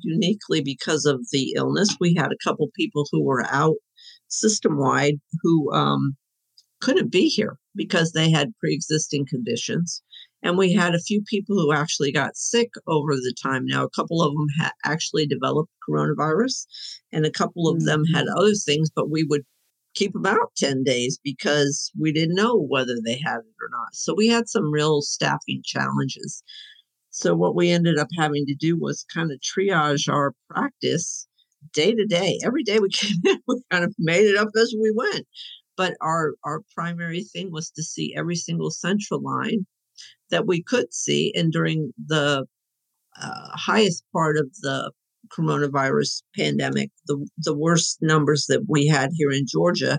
uniquely 0.00 0.60
because 0.60 1.04
of 1.04 1.26
the 1.32 1.54
illness. 1.56 1.96
We 2.00 2.14
had 2.14 2.32
a 2.32 2.44
couple 2.44 2.68
people 2.76 3.06
who 3.10 3.24
were 3.24 3.46
out 3.46 3.76
system 4.28 4.78
wide 4.78 5.16
who 5.42 5.72
um, 5.72 6.16
couldn't 6.80 7.10
be 7.10 7.28
here 7.28 7.58
because 7.74 8.12
they 8.12 8.30
had 8.30 8.56
pre 8.60 8.74
existing 8.74 9.26
conditions. 9.28 10.02
And 10.42 10.56
we 10.56 10.72
had 10.72 10.94
a 10.94 11.00
few 11.00 11.22
people 11.28 11.56
who 11.56 11.72
actually 11.72 12.12
got 12.12 12.36
sick 12.36 12.70
over 12.86 13.14
the 13.14 13.34
time. 13.42 13.66
Now, 13.66 13.84
a 13.84 13.90
couple 13.90 14.22
of 14.22 14.32
them 14.32 14.46
had 14.60 14.70
actually 14.84 15.26
developed 15.26 15.70
coronavirus, 15.88 16.66
and 17.12 17.26
a 17.26 17.30
couple 17.30 17.68
of 17.68 17.78
mm-hmm. 17.78 17.86
them 17.86 18.04
had 18.14 18.26
mm-hmm. 18.26 18.38
other 18.38 18.54
things, 18.54 18.88
but 18.94 19.10
we 19.10 19.24
would 19.24 19.42
keep 19.94 20.12
them 20.12 20.26
out 20.26 20.52
10 20.56 20.84
days 20.84 21.18
because 21.24 21.90
we 21.98 22.12
didn't 22.12 22.36
know 22.36 22.56
whether 22.56 22.94
they 23.04 23.18
had 23.18 23.38
it 23.38 23.56
or 23.60 23.68
not. 23.70 23.94
So 23.94 24.14
we 24.14 24.28
had 24.28 24.48
some 24.48 24.70
real 24.70 25.02
staffing 25.02 25.62
challenges. 25.64 26.44
So, 27.18 27.34
what 27.34 27.56
we 27.56 27.70
ended 27.70 27.98
up 27.98 28.06
having 28.16 28.46
to 28.46 28.54
do 28.54 28.78
was 28.78 29.04
kind 29.12 29.32
of 29.32 29.40
triage 29.40 30.08
our 30.08 30.34
practice 30.48 31.26
day 31.72 31.92
to 31.92 32.06
day. 32.06 32.38
Every 32.44 32.62
day 32.62 32.78
we 32.78 32.90
came 32.92 33.16
in, 33.26 33.40
we 33.48 33.60
kind 33.72 33.82
of 33.82 33.92
made 33.98 34.24
it 34.24 34.36
up 34.36 34.50
as 34.56 34.72
we 34.80 34.92
went. 34.94 35.26
But 35.76 35.96
our 36.00 36.34
our 36.44 36.62
primary 36.76 37.24
thing 37.24 37.50
was 37.50 37.70
to 37.72 37.82
see 37.82 38.14
every 38.16 38.36
single 38.36 38.70
central 38.70 39.20
line 39.20 39.66
that 40.30 40.46
we 40.46 40.62
could 40.62 40.94
see. 40.94 41.32
And 41.34 41.52
during 41.52 41.92
the 42.06 42.46
uh, 43.20 43.48
highest 43.54 44.04
part 44.12 44.36
of 44.36 44.46
the 44.62 44.92
coronavirus 45.36 46.22
pandemic, 46.36 46.92
the 47.06 47.26
the 47.38 47.56
worst 47.56 47.98
numbers 48.00 48.46
that 48.48 48.66
we 48.68 48.86
had 48.86 49.10
here 49.14 49.32
in 49.32 49.44
Georgia, 49.44 49.98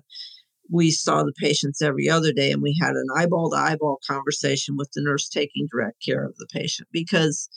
we 0.71 0.91
saw 0.91 1.23
the 1.23 1.33
patients 1.41 1.81
every 1.81 2.09
other 2.09 2.31
day 2.31 2.51
and 2.51 2.61
we 2.61 2.77
had 2.79 2.91
an 2.91 3.07
eyeball 3.17 3.49
to 3.49 3.57
eyeball 3.57 3.99
conversation 4.07 4.75
with 4.77 4.89
the 4.93 5.01
nurse 5.03 5.27
taking 5.27 5.67
direct 5.71 6.03
care 6.05 6.23
of 6.23 6.35
the 6.37 6.47
patient 6.51 6.87
because 6.91 7.49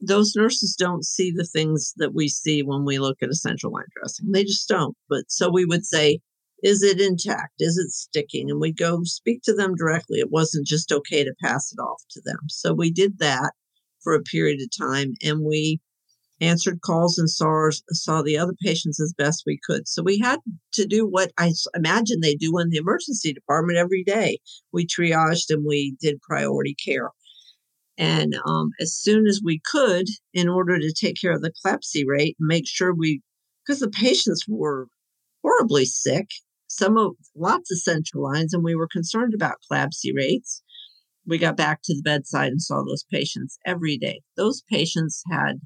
those 0.00 0.34
nurses 0.36 0.74
don't 0.78 1.04
see 1.04 1.30
the 1.30 1.44
things 1.44 1.92
that 1.96 2.14
we 2.14 2.28
see 2.28 2.62
when 2.62 2.84
we 2.84 2.98
look 2.98 3.18
at 3.22 3.30
a 3.30 3.34
central 3.34 3.72
line 3.72 3.84
dressing. 3.96 4.30
They 4.32 4.44
just 4.44 4.68
don't. 4.68 4.96
But 5.08 5.24
so 5.28 5.50
we 5.50 5.64
would 5.64 5.84
say, 5.86 6.20
is 6.62 6.82
it 6.82 7.00
intact? 7.00 7.54
Is 7.58 7.76
it 7.76 7.90
sticking? 7.90 8.50
And 8.50 8.60
we'd 8.60 8.78
go 8.78 9.00
speak 9.04 9.42
to 9.44 9.54
them 9.54 9.74
directly. 9.74 10.18
It 10.18 10.30
wasn't 10.30 10.66
just 10.66 10.92
okay 10.92 11.24
to 11.24 11.34
pass 11.42 11.72
it 11.72 11.80
off 11.80 12.02
to 12.10 12.22
them. 12.24 12.38
So 12.48 12.72
we 12.72 12.90
did 12.90 13.18
that 13.18 13.52
for 14.02 14.14
a 14.14 14.22
period 14.22 14.60
of 14.60 14.68
time 14.76 15.14
and 15.22 15.40
we 15.44 15.80
answered 16.40 16.80
calls 16.80 17.18
and 17.18 17.30
saw, 17.30 17.70
saw 17.90 18.22
the 18.22 18.36
other 18.36 18.54
patients 18.62 19.00
as 19.00 19.14
best 19.16 19.44
we 19.46 19.58
could. 19.64 19.86
So 19.88 20.02
we 20.02 20.18
had 20.18 20.40
to 20.74 20.86
do 20.86 21.06
what 21.06 21.30
I 21.38 21.52
imagine 21.74 22.20
they 22.20 22.34
do 22.34 22.58
in 22.58 22.70
the 22.70 22.78
emergency 22.78 23.32
department 23.32 23.78
every 23.78 24.02
day. 24.04 24.38
We 24.72 24.86
triaged 24.86 25.50
and 25.50 25.64
we 25.66 25.96
did 26.00 26.20
priority 26.22 26.74
care. 26.84 27.10
And 27.96 28.36
um, 28.46 28.70
as 28.80 28.94
soon 28.94 29.26
as 29.26 29.40
we 29.44 29.60
could, 29.64 30.06
in 30.32 30.48
order 30.48 30.78
to 30.78 30.92
take 30.92 31.20
care 31.20 31.32
of 31.32 31.42
the 31.42 31.52
CLABSI 31.64 32.02
rate 32.06 32.36
and 32.40 32.48
make 32.48 32.66
sure 32.66 32.92
we, 32.92 33.22
because 33.64 33.80
the 33.80 33.88
patients 33.88 34.44
were 34.48 34.88
horribly 35.42 35.84
sick, 35.84 36.26
some 36.66 36.96
of 36.96 37.12
lots 37.36 37.70
of 37.70 37.78
central 37.78 38.24
lines, 38.24 38.52
and 38.52 38.64
we 38.64 38.74
were 38.74 38.88
concerned 38.88 39.32
about 39.32 39.58
CLABSI 39.70 40.12
rates. 40.14 40.62
We 41.26 41.38
got 41.38 41.56
back 41.56 41.80
to 41.84 41.94
the 41.94 42.02
bedside 42.02 42.48
and 42.48 42.60
saw 42.60 42.82
those 42.82 43.04
patients 43.10 43.58
every 43.64 43.96
day. 43.96 44.20
Those 44.36 44.62
patients 44.68 45.22
had 45.30 45.60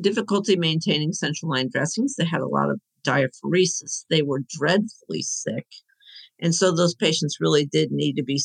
difficulty 0.00 0.56
maintaining 0.56 1.12
central 1.12 1.50
line 1.50 1.68
dressings. 1.70 2.16
They 2.16 2.24
had 2.24 2.40
a 2.40 2.48
lot 2.48 2.70
of 2.70 2.80
diaphoresis. 3.06 4.04
They 4.10 4.22
were 4.22 4.40
dreadfully 4.48 5.22
sick. 5.22 5.66
And 6.40 6.54
so 6.54 6.72
those 6.72 6.94
patients 6.94 7.38
really 7.40 7.66
did 7.66 7.90
need 7.90 8.14
to 8.16 8.24
be 8.24 8.40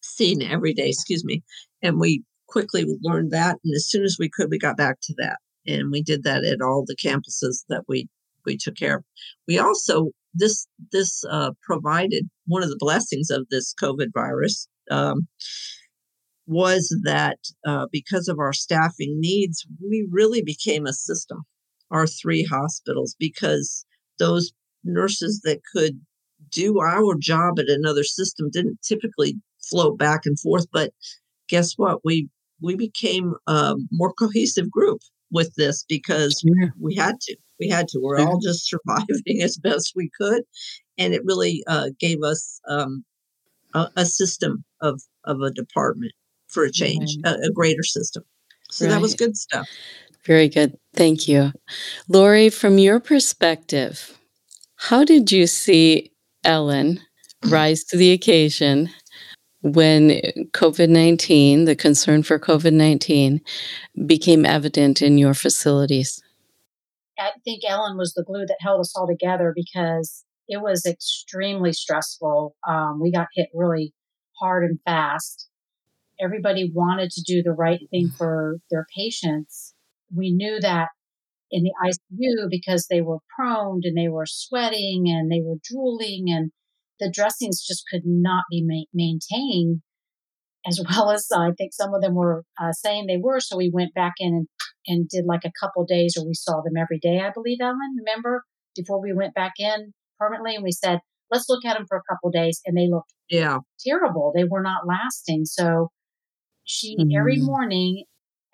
seen 0.00 0.42
every 0.42 0.72
day, 0.72 0.88
excuse 0.88 1.24
me. 1.24 1.42
And 1.82 2.00
we 2.00 2.22
quickly 2.48 2.84
learned 3.02 3.30
that. 3.32 3.58
And 3.64 3.74
as 3.74 3.88
soon 3.88 4.04
as 4.04 4.16
we 4.18 4.30
could, 4.30 4.48
we 4.50 4.58
got 4.58 4.76
back 4.76 4.98
to 5.02 5.14
that. 5.18 5.38
And 5.66 5.90
we 5.90 6.02
did 6.02 6.24
that 6.24 6.44
at 6.44 6.60
all 6.60 6.84
the 6.86 6.96
campuses 6.96 7.64
that 7.68 7.84
we, 7.88 8.08
we 8.44 8.56
took 8.56 8.76
care 8.76 8.96
of. 8.98 9.04
We 9.46 9.58
also, 9.58 10.10
this, 10.34 10.66
this 10.90 11.22
uh, 11.30 11.52
provided 11.62 12.28
one 12.46 12.62
of 12.62 12.68
the 12.68 12.78
blessings 12.78 13.30
of 13.30 13.46
this 13.50 13.74
COVID 13.80 14.08
virus. 14.12 14.68
Um, 14.90 15.28
was 16.46 16.96
that 17.04 17.38
uh, 17.66 17.86
because 17.92 18.28
of 18.28 18.38
our 18.38 18.52
staffing 18.52 19.20
needs, 19.20 19.66
we 19.80 20.06
really 20.10 20.42
became 20.42 20.86
a 20.86 20.92
system, 20.92 21.42
our 21.90 22.06
three 22.06 22.44
hospitals, 22.44 23.14
because 23.18 23.84
those 24.18 24.52
nurses 24.84 25.40
that 25.44 25.60
could 25.72 26.00
do 26.50 26.80
our 26.80 27.14
job 27.18 27.58
at 27.58 27.68
another 27.68 28.04
system 28.04 28.50
didn't 28.52 28.80
typically 28.82 29.36
float 29.70 29.98
back 29.98 30.22
and 30.24 30.38
forth. 30.38 30.66
But 30.72 30.92
guess 31.48 31.74
what? 31.76 32.00
We 32.04 32.28
we 32.60 32.76
became 32.76 33.34
a 33.46 33.74
more 33.90 34.12
cohesive 34.12 34.70
group 34.70 35.00
with 35.30 35.54
this 35.56 35.84
because 35.88 36.42
yeah. 36.44 36.68
we 36.78 36.94
had 36.94 37.20
to. 37.20 37.36
We 37.58 37.68
had 37.68 37.88
to. 37.88 38.00
We're 38.00 38.18
all 38.18 38.40
just 38.40 38.68
surviving 38.68 39.42
as 39.42 39.56
best 39.56 39.92
we 39.96 40.10
could, 40.18 40.42
and 40.98 41.14
it 41.14 41.22
really 41.24 41.62
uh, 41.66 41.90
gave 41.98 42.22
us 42.22 42.60
um, 42.68 43.04
a, 43.74 43.88
a, 43.96 44.04
system 44.04 44.64
of 44.80 45.00
of 45.24 45.40
a 45.40 45.50
department 45.50 46.12
for 46.52 46.64
a 46.64 46.70
change, 46.70 47.16
right. 47.24 47.34
a, 47.34 47.48
a, 47.48 47.52
greater 47.52 47.82
system. 47.82 48.24
So 48.70 48.86
right. 48.86 48.92
that 48.92 49.00
was 49.00 49.14
good 49.14 49.36
stuff. 49.36 49.68
Very 50.24 50.48
good. 50.48 50.76
Thank 50.94 51.26
you. 51.26 51.52
Lori, 52.08 52.48
from 52.48 52.78
your 52.78 53.00
perspective, 53.00 54.16
how 54.76 55.04
did 55.04 55.32
you 55.32 55.46
see 55.46 56.12
Ellen 56.44 57.00
rise 57.46 57.82
to 57.84 57.96
the 57.96 58.12
occasion 58.12 58.90
when 59.62 60.20
COVID 60.52 60.88
19, 60.88 61.64
the 61.64 61.76
concern 61.76 62.22
for 62.22 62.38
COVID 62.38 62.72
19, 62.72 63.40
became 64.06 64.46
evident 64.46 65.02
in 65.02 65.18
your 65.18 65.34
facilities? 65.34 66.22
I 67.18 67.30
think 67.44 67.62
Ellen 67.68 67.96
was 67.96 68.14
the 68.14 68.24
glue 68.24 68.46
that 68.46 68.56
held 68.60 68.80
us 68.80 68.96
all 68.96 69.06
together 69.06 69.52
because 69.54 70.24
it 70.48 70.60
was 70.60 70.86
extremely 70.86 71.72
stressful. 71.72 72.56
Um, 72.66 73.00
we 73.00 73.12
got 73.12 73.28
hit 73.34 73.48
really 73.54 73.92
hard 74.40 74.64
and 74.64 74.78
fast 74.84 75.48
everybody 76.22 76.70
wanted 76.72 77.10
to 77.10 77.22
do 77.26 77.42
the 77.42 77.52
right 77.52 77.80
thing 77.90 78.10
for 78.16 78.58
their 78.70 78.86
patients. 78.96 79.74
We 80.14 80.32
knew 80.32 80.60
that 80.60 80.88
in 81.50 81.64
the 81.64 81.72
ICU 81.84 82.48
because 82.50 82.86
they 82.88 83.00
were 83.00 83.18
prone 83.36 83.80
and 83.84 83.96
they 83.96 84.08
were 84.08 84.26
sweating 84.26 85.04
and 85.06 85.30
they 85.30 85.40
were 85.44 85.56
drooling 85.62 86.24
and 86.28 86.50
the 87.00 87.10
dressings 87.10 87.64
just 87.66 87.84
could 87.90 88.02
not 88.04 88.44
be 88.50 88.62
ma- 88.64 88.84
maintained 88.94 89.82
as 90.66 90.80
well 90.88 91.10
as 91.10 91.26
I 91.34 91.50
think 91.56 91.72
some 91.72 91.94
of 91.94 92.02
them 92.02 92.14
were 92.14 92.44
uh, 92.60 92.72
saying 92.72 93.06
they 93.06 93.18
were. 93.20 93.40
So 93.40 93.56
we 93.56 93.70
went 93.72 93.94
back 93.94 94.14
in 94.18 94.28
and, 94.28 94.48
and 94.86 95.08
did 95.08 95.24
like 95.26 95.44
a 95.44 95.52
couple 95.60 95.84
days 95.84 96.14
where 96.16 96.26
we 96.26 96.34
saw 96.34 96.62
them 96.62 96.76
every 96.78 96.98
day, 96.98 97.20
I 97.20 97.30
believe, 97.34 97.58
Ellen, 97.60 97.78
remember 97.98 98.44
before 98.74 99.00
we 99.02 99.12
went 99.12 99.34
back 99.34 99.52
in 99.58 99.92
permanently 100.18 100.54
and 100.54 100.64
we 100.64 100.72
said, 100.72 101.00
let's 101.30 101.46
look 101.48 101.64
at 101.64 101.74
them 101.76 101.86
for 101.88 101.98
a 101.98 102.14
couple 102.14 102.30
days. 102.30 102.60
And 102.64 102.76
they 102.76 102.88
looked 102.88 103.12
yeah 103.28 103.58
terrible. 103.86 104.32
They 104.34 104.44
were 104.44 104.62
not 104.62 104.86
lasting. 104.86 105.44
So 105.44 105.90
she 106.64 106.96
mm-hmm. 106.96 107.10
every 107.18 107.38
morning, 107.38 108.04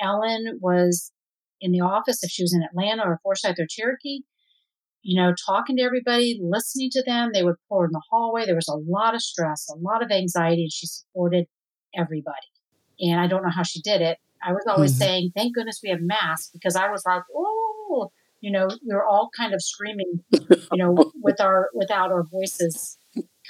Ellen 0.00 0.58
was 0.60 1.12
in 1.60 1.72
the 1.72 1.80
office 1.80 2.22
if 2.22 2.30
she 2.30 2.42
was 2.42 2.54
in 2.54 2.62
Atlanta 2.62 3.02
or 3.04 3.20
Forsyth 3.22 3.58
or 3.58 3.66
Cherokee, 3.68 4.20
you 5.02 5.20
know, 5.20 5.34
talking 5.46 5.76
to 5.76 5.82
everybody, 5.82 6.40
listening 6.42 6.90
to 6.92 7.02
them. 7.04 7.30
They 7.32 7.42
would 7.42 7.56
pour 7.68 7.86
in 7.86 7.92
the 7.92 8.02
hallway. 8.10 8.46
There 8.46 8.54
was 8.54 8.68
a 8.68 8.76
lot 8.76 9.14
of 9.14 9.22
stress, 9.22 9.66
a 9.70 9.78
lot 9.78 10.02
of 10.02 10.10
anxiety, 10.10 10.62
and 10.62 10.72
she 10.72 10.86
supported 10.86 11.46
everybody. 11.96 12.36
And 13.00 13.20
I 13.20 13.26
don't 13.26 13.42
know 13.42 13.52
how 13.54 13.62
she 13.62 13.80
did 13.80 14.00
it. 14.00 14.18
I 14.46 14.52
was 14.52 14.64
always 14.68 14.92
mm-hmm. 14.92 14.98
saying, 14.98 15.32
thank 15.36 15.54
goodness 15.54 15.80
we 15.82 15.90
have 15.90 16.00
masks 16.00 16.50
because 16.52 16.76
I 16.76 16.90
was 16.90 17.02
like, 17.06 17.22
oh, 17.34 18.10
you 18.40 18.52
know, 18.52 18.68
we 18.68 18.94
were 18.94 19.04
all 19.04 19.30
kind 19.36 19.52
of 19.52 19.62
screaming, 19.62 20.20
you 20.32 20.76
know, 20.84 21.12
with 21.22 21.40
our, 21.40 21.70
without 21.74 22.12
our 22.12 22.24
voices 22.24 22.98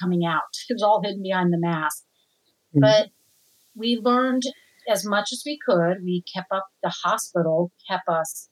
coming 0.01 0.25
out. 0.25 0.43
It 0.69 0.75
was 0.75 0.83
all 0.83 1.03
hidden 1.03 1.23
behind 1.23 1.53
the 1.53 1.59
mask. 1.59 2.05
Mm-hmm. 2.75 2.81
But 2.81 3.09
we 3.79 4.01
learned 4.03 4.43
as 4.89 5.05
much 5.07 5.29
as 5.33 5.43
we 5.47 5.59
could. 5.65 6.03
We 6.03 6.25
kept 6.35 6.51
up 6.53 6.67
the 6.83 6.93
hospital, 7.05 7.73
kept 7.89 8.09
us 8.09 8.49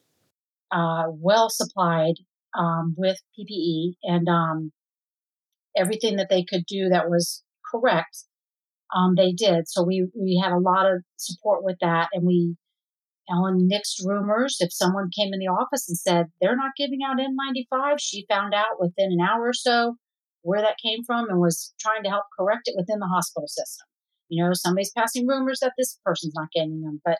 uh, 0.71 1.05
well 1.09 1.49
supplied 1.51 2.15
um, 2.57 2.95
with 2.97 3.19
PPE 3.39 3.95
and 4.03 4.29
um, 4.29 4.73
everything 5.77 6.17
that 6.17 6.29
they 6.31 6.45
could 6.45 6.65
do 6.67 6.89
that 6.89 7.09
was 7.09 7.43
correct. 7.71 8.25
Um, 8.95 9.15
they 9.17 9.33
did. 9.33 9.69
So 9.69 9.83
we 9.83 10.07
we 10.15 10.41
had 10.43 10.53
a 10.53 10.59
lot 10.59 10.87
of 10.87 11.03
support 11.17 11.65
with 11.65 11.77
that, 11.81 12.09
and 12.13 12.25
we 12.25 12.57
Ellen 13.29 13.69
nixed 13.71 14.07
rumors. 14.07 14.59
If 14.61 14.73
someone 14.73 15.11
came 15.17 15.35
in 15.35 15.41
the 15.41 15.49
office 15.49 15.89
and 15.89 15.99
said 15.99 16.27
they're 16.41 16.57
not 16.57 16.77
giving 16.77 17.01
out 17.05 17.19
N95, 17.19 17.97
she 17.99 18.27
found 18.29 18.55
out 18.55 18.79
within 18.79 19.11
an 19.13 19.21
hour 19.21 19.49
or 19.49 19.53
so 19.53 19.97
where 20.43 20.63
that 20.63 20.77
came 20.81 21.03
from 21.05 21.29
and 21.29 21.41
was 21.41 21.75
trying 21.81 22.05
to 22.05 22.09
help 22.09 22.25
correct 22.39 22.63
it 22.67 22.77
within 22.77 23.01
the 23.01 23.07
hospital 23.07 23.49
system. 23.49 23.87
You 24.29 24.45
know, 24.45 24.53
somebody's 24.53 24.93
passing 24.97 25.27
rumors 25.27 25.61
that 25.61 25.73
this 25.79 25.99
person's 26.05 26.35
not 26.35 26.51
getting 26.53 26.83
them. 26.83 27.01
But 27.05 27.19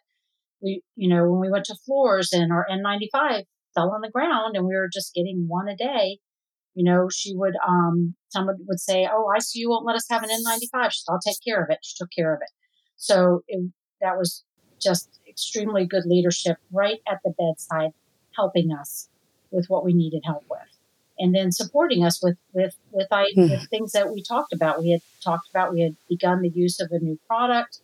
we, 0.63 0.83
you 0.97 1.09
know, 1.09 1.31
when 1.31 1.41
we 1.41 1.51
went 1.51 1.67
to 1.67 1.77
floors 1.87 2.33
and 2.33 2.53
our 2.53 2.67
N95 2.71 3.45
fell 3.75 3.91
on 3.91 4.01
the 4.01 4.11
ground 4.11 4.57
and 4.57 4.67
we 4.67 4.75
were 4.75 4.89
just 4.93 5.15
getting 5.15 5.47
one 5.49 5.69
a 5.69 5.77
day, 5.77 6.19
you 6.75 6.85
know, 6.85 7.09
she 7.11 7.35
would, 7.35 7.55
um, 7.67 8.15
someone 8.29 8.57
would 8.67 8.81
say, 8.81 9.09
Oh, 9.11 9.31
ICU 9.37 9.69
won't 9.69 9.87
let 9.87 9.97
us 9.97 10.07
have 10.11 10.23
an 10.23 10.31
N95. 10.31 10.91
She 10.91 11.01
said, 11.01 11.13
I'll 11.13 11.21
take 11.21 11.39
care 11.47 11.63
of 11.63 11.71
it. 11.71 11.79
She 11.83 11.95
took 11.99 12.11
care 12.17 12.35
of 12.35 12.41
it. 12.43 12.51
So 12.97 13.43
it, 13.49 13.71
that 14.01 14.17
was 14.17 14.45
just 14.81 15.21
extremely 15.29 15.87
good 15.87 16.05
leadership 16.07 16.59
right 16.73 16.99
at 17.09 17.21
the 17.25 17.33
bedside, 17.39 17.93
helping 18.35 18.73
us 18.73 19.09
with 19.51 19.67
what 19.69 19.85
we 19.85 19.95
needed 19.95 20.23
help 20.25 20.45
with 20.51 20.76
and 21.19 21.35
then 21.35 21.53
supporting 21.53 22.05
us 22.05 22.23
with 22.23 22.37
with 22.53 22.77
with, 22.91 23.09
I, 23.11 23.27
mm. 23.37 23.51
with 23.51 23.69
things 23.69 23.93
that 23.93 24.13
we 24.13 24.23
talked 24.23 24.53
about. 24.53 24.81
We 24.81 24.91
had 24.91 25.01
talked 25.23 25.49
about 25.51 25.73
we 25.73 25.83
had 25.83 25.97
begun 26.09 26.43
the 26.43 26.51
use 26.51 26.81
of 26.81 26.89
a 26.91 26.99
new 26.99 27.19
product 27.27 27.81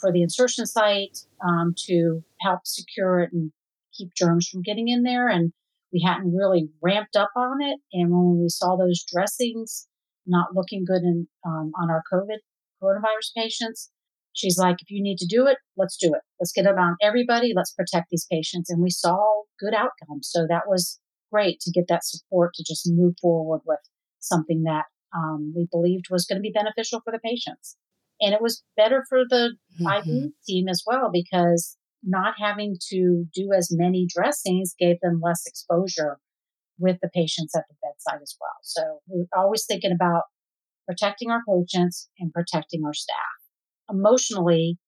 for 0.00 0.12
the 0.12 0.22
insertion 0.22 0.66
site 0.66 1.18
um, 1.46 1.74
to 1.86 2.22
help 2.40 2.60
secure 2.64 3.20
it 3.20 3.32
and 3.32 3.52
keep 3.92 4.14
germs 4.14 4.48
from 4.48 4.62
getting 4.62 4.88
in 4.88 5.02
there, 5.02 5.28
and 5.28 5.52
we 5.92 6.04
hadn't 6.06 6.34
really 6.34 6.68
ramped 6.82 7.16
up 7.16 7.30
on 7.36 7.62
it. 7.62 7.80
And 7.92 8.10
when 8.10 8.40
we 8.40 8.48
saw 8.48 8.76
those 8.76 9.04
dressings 9.04 9.88
not 10.26 10.54
looking 10.54 10.84
good 10.84 11.02
in, 11.02 11.26
um, 11.46 11.72
on 11.80 11.90
our 11.90 12.02
COVID 12.12 12.38
coronavirus 12.82 13.32
patients, 13.34 13.90
she's 14.34 14.58
like, 14.58 14.76
if 14.80 14.90
you 14.90 15.02
need 15.02 15.16
to 15.18 15.26
do 15.26 15.46
it, 15.46 15.56
let's 15.76 15.96
do 15.96 16.08
it. 16.14 16.20
Let's 16.38 16.52
get 16.52 16.66
it 16.66 16.78
on 16.78 16.96
everybody. 17.02 17.52
Let's 17.56 17.72
protect 17.72 18.10
these 18.10 18.26
patients. 18.30 18.70
And 18.70 18.82
we 18.82 18.90
saw 18.90 19.42
good 19.58 19.74
outcomes. 19.74 20.28
So 20.30 20.46
that 20.48 20.68
was 20.68 21.00
great 21.32 21.60
to 21.60 21.70
get 21.70 21.84
that 21.88 22.04
support 22.04 22.54
to 22.54 22.64
just 22.66 22.88
move 22.90 23.14
forward 23.20 23.60
with 23.66 23.80
something 24.20 24.64
that 24.64 24.84
um, 25.16 25.52
we 25.56 25.66
believed 25.70 26.06
was 26.10 26.26
going 26.26 26.38
to 26.38 26.42
be 26.42 26.52
beneficial 26.52 27.00
for 27.04 27.12
the 27.12 27.18
patients. 27.18 27.76
And 28.20 28.34
it 28.34 28.42
was 28.42 28.62
better 28.76 29.04
for 29.08 29.20
the 29.28 29.54
mm-hmm. 29.80 30.10
IV 30.10 30.32
team 30.46 30.68
as 30.68 30.82
well 30.86 31.10
because 31.12 31.76
not 32.02 32.34
having 32.38 32.76
to 32.90 33.24
do 33.34 33.50
as 33.56 33.68
many 33.70 34.06
dressings 34.08 34.74
gave 34.78 35.00
them 35.00 35.20
less 35.22 35.42
exposure 35.46 36.18
with 36.78 36.98
the 37.02 37.08
patients 37.08 37.54
at 37.56 37.64
the 37.68 37.74
bedside 37.82 38.22
as 38.22 38.36
well. 38.40 38.56
So 38.62 39.00
we're 39.08 39.26
always 39.36 39.64
thinking 39.66 39.92
about 39.92 40.22
protecting 40.86 41.30
our 41.30 41.42
patients 41.46 42.08
and 42.18 42.32
protecting 42.32 42.84
our 42.84 42.94
staff 42.94 43.16
emotionally 43.90 44.78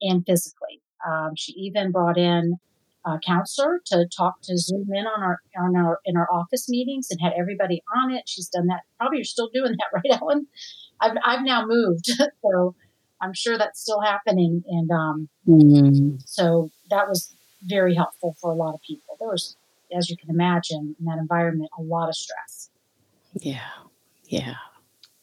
and 0.00 0.24
physically. 0.26 0.82
Um, 1.06 1.30
she 1.36 1.52
even 1.52 1.90
brought 1.90 2.18
in 2.18 2.56
a 3.04 3.18
counselor 3.24 3.80
to 3.86 4.06
talk 4.16 4.40
to 4.42 4.56
Zoom 4.56 4.88
in 4.92 5.06
on 5.06 5.22
our 5.22 5.40
on 5.58 5.76
our 5.76 5.98
in 6.04 6.16
our 6.16 6.28
office 6.32 6.68
meetings 6.68 7.08
and 7.10 7.20
had 7.20 7.32
everybody 7.38 7.82
on 7.96 8.12
it. 8.12 8.28
She's 8.28 8.48
done 8.48 8.66
that. 8.68 8.82
Probably 8.98 9.18
you're 9.18 9.24
still 9.24 9.50
doing 9.52 9.72
that, 9.72 9.86
right, 9.92 10.20
Ellen? 10.20 10.46
I've 11.00 11.16
I've 11.24 11.44
now 11.44 11.66
moved, 11.66 12.06
so 12.42 12.74
I'm 13.20 13.34
sure 13.34 13.58
that's 13.58 13.80
still 13.80 14.00
happening. 14.00 14.62
And 14.66 14.90
um, 14.90 15.28
mm. 15.48 16.22
so 16.26 16.70
that 16.90 17.08
was 17.08 17.34
very 17.62 17.94
helpful 17.94 18.36
for 18.40 18.50
a 18.50 18.54
lot 18.54 18.74
of 18.74 18.80
people. 18.86 19.16
There 19.18 19.28
was, 19.28 19.56
as 19.96 20.10
you 20.10 20.16
can 20.16 20.30
imagine, 20.30 20.96
in 20.98 21.04
that 21.06 21.18
environment, 21.18 21.70
a 21.78 21.82
lot 21.82 22.08
of 22.08 22.16
stress. 22.16 22.70
Yeah, 23.34 23.60
yeah. 24.26 24.54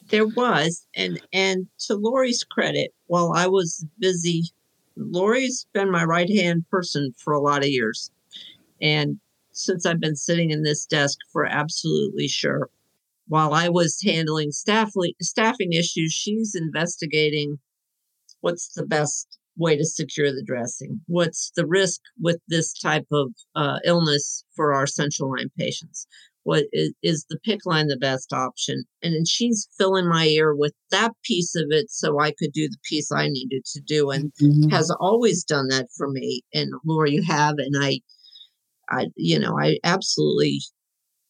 There 0.10 0.28
was, 0.28 0.88
and 0.96 1.22
and 1.32 1.68
to 1.86 1.96
Lori's 1.96 2.44
credit, 2.44 2.94
while 3.08 3.34
I 3.34 3.48
was 3.48 3.86
busy 4.00 4.46
Lori's 5.00 5.66
been 5.74 5.92
my 5.92 6.04
right 6.04 6.30
hand 6.30 6.66
person 6.70 7.14
for 7.18 7.34
a 7.34 7.42
lot 7.42 7.64
of 7.64 7.70
years. 7.70 8.12
And 8.82 9.20
since 9.52 9.86
I've 9.86 10.00
been 10.00 10.16
sitting 10.16 10.52
in 10.52 10.64
this 10.64 10.86
desk 10.86 11.18
for 11.32 11.46
absolutely 11.46 12.28
sure. 12.28 12.70
While 13.28 13.54
I 13.54 13.70
was 13.70 14.02
handling 14.04 14.52
staff 14.52 14.92
staffing 15.22 15.74
issues, 15.74 16.14
she's 16.14 16.56
investigating 16.56 17.60
what's 18.42 18.74
the 18.74 18.86
best 18.86 19.38
way 19.58 19.76
to 19.76 19.86
secure 19.86 20.32
the 20.32 20.44
dressing. 20.44 21.02
What's 21.08 21.52
the 21.56 21.66
risk 21.66 22.00
with 22.20 22.40
this 22.48 22.74
type 22.74 23.08
of 23.12 23.34
uh, 23.56 23.80
illness 23.86 24.44
for 24.56 24.74
our 24.74 24.88
central 24.88 25.32
line 25.32 25.52
patients? 25.58 26.08
What 26.44 26.66
is, 26.72 26.94
is 27.04 27.26
the 27.30 27.40
PICC 27.46 27.60
line 27.66 27.88
the 27.88 27.98
best 27.98 28.34
option? 28.34 28.84
And 29.04 29.14
then 29.14 29.26
she's 29.26 29.68
filling 29.78 30.08
my 30.08 30.26
ear 30.26 30.56
with 30.56 30.74
that 30.92 31.12
piece 31.24 31.56
of 31.56 31.66
it 31.70 31.92
so 31.92 32.20
I 32.20 32.32
could 32.32 32.52
do 32.54 32.68
the 32.68 32.78
piece 32.88 33.12
I 33.12 33.28
needed 33.28 33.66
to 33.66 33.82
do 33.82 34.10
and 34.10 34.32
mm-hmm. 34.42 34.70
has 34.70 34.90
always 35.00 35.44
done 35.44 35.68
that 35.68 35.88
for 35.96 36.10
me. 36.10 36.44
And 36.54 36.72
Laura, 36.86 37.10
you 37.10 37.24
have, 37.24 37.56
and 37.58 37.76
I, 37.80 38.00
I, 38.90 39.08
you 39.16 39.38
know, 39.38 39.60
I 39.60 39.78
absolutely 39.84 40.62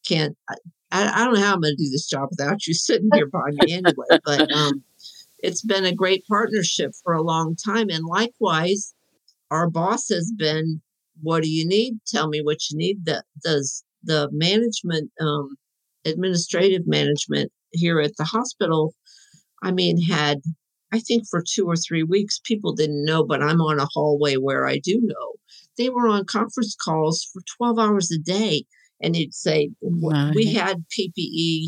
can't, 0.08 0.38
I, 0.48 0.56
I 0.92 1.26
don't 1.26 1.34
know 1.34 1.42
how 1.42 1.54
I'm 1.54 1.62
going 1.62 1.76
to 1.76 1.84
do 1.84 1.90
this 1.90 2.08
job 2.08 2.30
without 2.32 2.66
you 2.68 2.74
sitting 2.76 3.10
here 3.14 3.28
by 3.28 3.50
me 3.52 3.74
anyway, 3.74 4.20
but, 4.24 4.52
um, 4.52 4.84
it's 5.42 5.62
been 5.62 5.86
a 5.86 5.96
great 5.96 6.26
partnership 6.28 6.92
for 7.04 7.14
a 7.14 7.22
long 7.22 7.56
time. 7.56 7.90
And 7.90 8.06
likewise, 8.06 8.94
our 9.50 9.70
boss 9.70 10.10
has 10.10 10.34
been, 10.38 10.82
what 11.22 11.44
do 11.44 11.50
you 11.50 11.66
need? 11.66 12.00
Tell 12.06 12.28
me 12.28 12.42
what 12.42 12.70
you 12.70 12.78
need. 12.78 13.06
That 13.06 13.24
does 13.44 13.84
the 14.04 14.30
management, 14.32 15.12
um, 15.20 15.56
administrative 16.06 16.88
management 16.88 17.52
here 17.72 18.00
at 18.00 18.18
the 18.18 18.24
hospital, 18.24 18.94
I 19.62 19.72
mean, 19.72 20.02
had, 20.02 20.42
I 20.92 21.00
think 21.00 21.26
for 21.30 21.44
two 21.46 21.66
or 21.66 21.76
three 21.76 22.04
weeks, 22.04 22.40
people 22.44 22.74
didn't 22.74 23.06
know, 23.06 23.24
but 23.24 23.44
I'm 23.44 23.62
on 23.62 23.80
a 23.80 23.88
hallway 23.92 24.36
where 24.36 24.66
I 24.68 24.80
do 24.80 25.00
know. 25.02 25.34
They 25.78 25.90
were 25.90 26.08
on 26.08 26.26
conference 26.26 26.76
calls 26.76 27.24
for 27.32 27.42
12 27.58 27.80
hours 27.80 28.12
a 28.12 28.18
day. 28.18 28.66
And 29.02 29.16
it'd 29.16 29.34
say, 29.34 29.72
right. 29.82 30.34
we 30.36 30.54
had 30.54 30.84
PPE 30.90 31.68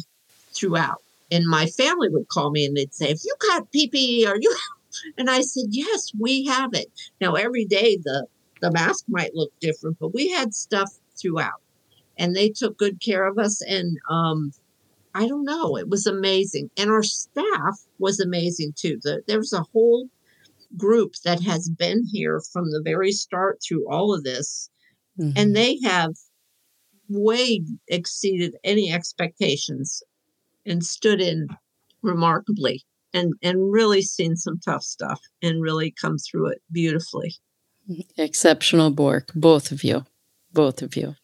throughout. 0.53 1.01
And 1.31 1.45
my 1.45 1.65
family 1.67 2.09
would 2.09 2.27
call 2.27 2.51
me 2.51 2.65
and 2.65 2.75
they'd 2.75 2.93
say, 2.93 3.07
Have 3.07 3.19
you 3.23 3.35
got 3.47 3.71
PPE? 3.71 4.27
Are 4.27 4.37
you? 4.39 4.55
And 5.17 5.29
I 5.29 5.39
said, 5.39 5.67
Yes, 5.69 6.11
we 6.19 6.45
have 6.47 6.73
it. 6.73 6.91
Now, 7.21 7.35
every 7.35 7.63
day 7.63 7.97
the, 8.03 8.25
the 8.59 8.71
mask 8.71 9.05
might 9.07 9.33
look 9.33 9.49
different, 9.61 9.97
but 9.99 10.13
we 10.13 10.29
had 10.29 10.53
stuff 10.53 10.91
throughout 11.17 11.60
and 12.21 12.35
they 12.35 12.49
took 12.49 12.77
good 12.77 13.01
care 13.01 13.25
of 13.25 13.39
us. 13.39 13.63
And 13.63 13.97
um, 14.07 14.51
I 15.15 15.27
don't 15.27 15.43
know, 15.43 15.75
it 15.75 15.89
was 15.89 16.05
amazing. 16.05 16.69
And 16.77 16.91
our 16.91 17.01
staff 17.01 17.83
was 17.97 18.19
amazing 18.19 18.73
too. 18.77 18.99
The, 19.01 19.23
there 19.27 19.39
was 19.39 19.53
a 19.53 19.65
whole 19.73 20.07
group 20.77 21.15
that 21.25 21.41
has 21.41 21.67
been 21.67 22.05
here 22.05 22.39
from 22.53 22.65
the 22.65 22.81
very 22.85 23.11
start 23.11 23.59
through 23.67 23.91
all 23.91 24.13
of 24.13 24.23
this, 24.23 24.69
mm-hmm. 25.19 25.31
and 25.35 25.55
they 25.55 25.79
have 25.83 26.13
way 27.09 27.63
exceeded 27.87 28.55
any 28.63 28.93
expectations 28.93 30.03
and 30.65 30.85
stood 30.85 31.19
in 31.19 31.47
remarkably 32.03 32.83
and 33.13 33.33
and 33.41 33.73
really 33.73 34.01
seen 34.01 34.37
some 34.37 34.59
tough 34.63 34.83
stuff 34.83 35.19
and 35.41 35.61
really 35.61 35.91
come 35.91 36.17
through 36.17 36.47
it 36.47 36.61
beautifully 36.71 37.35
exceptional 38.17 38.91
work 38.91 39.29
both 39.35 39.73
of 39.73 39.83
you 39.83 40.05
both 40.53 40.81
of 40.81 40.95
you. 40.95 41.15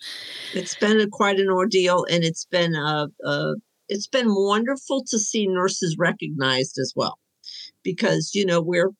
It's 0.54 0.76
been 0.76 1.00
a, 1.00 1.08
quite 1.08 1.40
an 1.40 1.50
ordeal, 1.50 2.06
and 2.10 2.24
it's 2.24 2.46
been 2.46 2.76
a, 2.76 3.08
a 3.24 3.56
it's 3.90 4.08
been 4.08 4.34
wonderful 4.34 5.04
to 5.08 5.20
see 5.20 5.48
nurses 5.48 5.96
recognized 5.98 6.78
as 6.78 6.94
well, 6.96 7.20
because 7.84 8.32
you 8.34 8.46
know 8.46 8.62
we're 8.62 8.92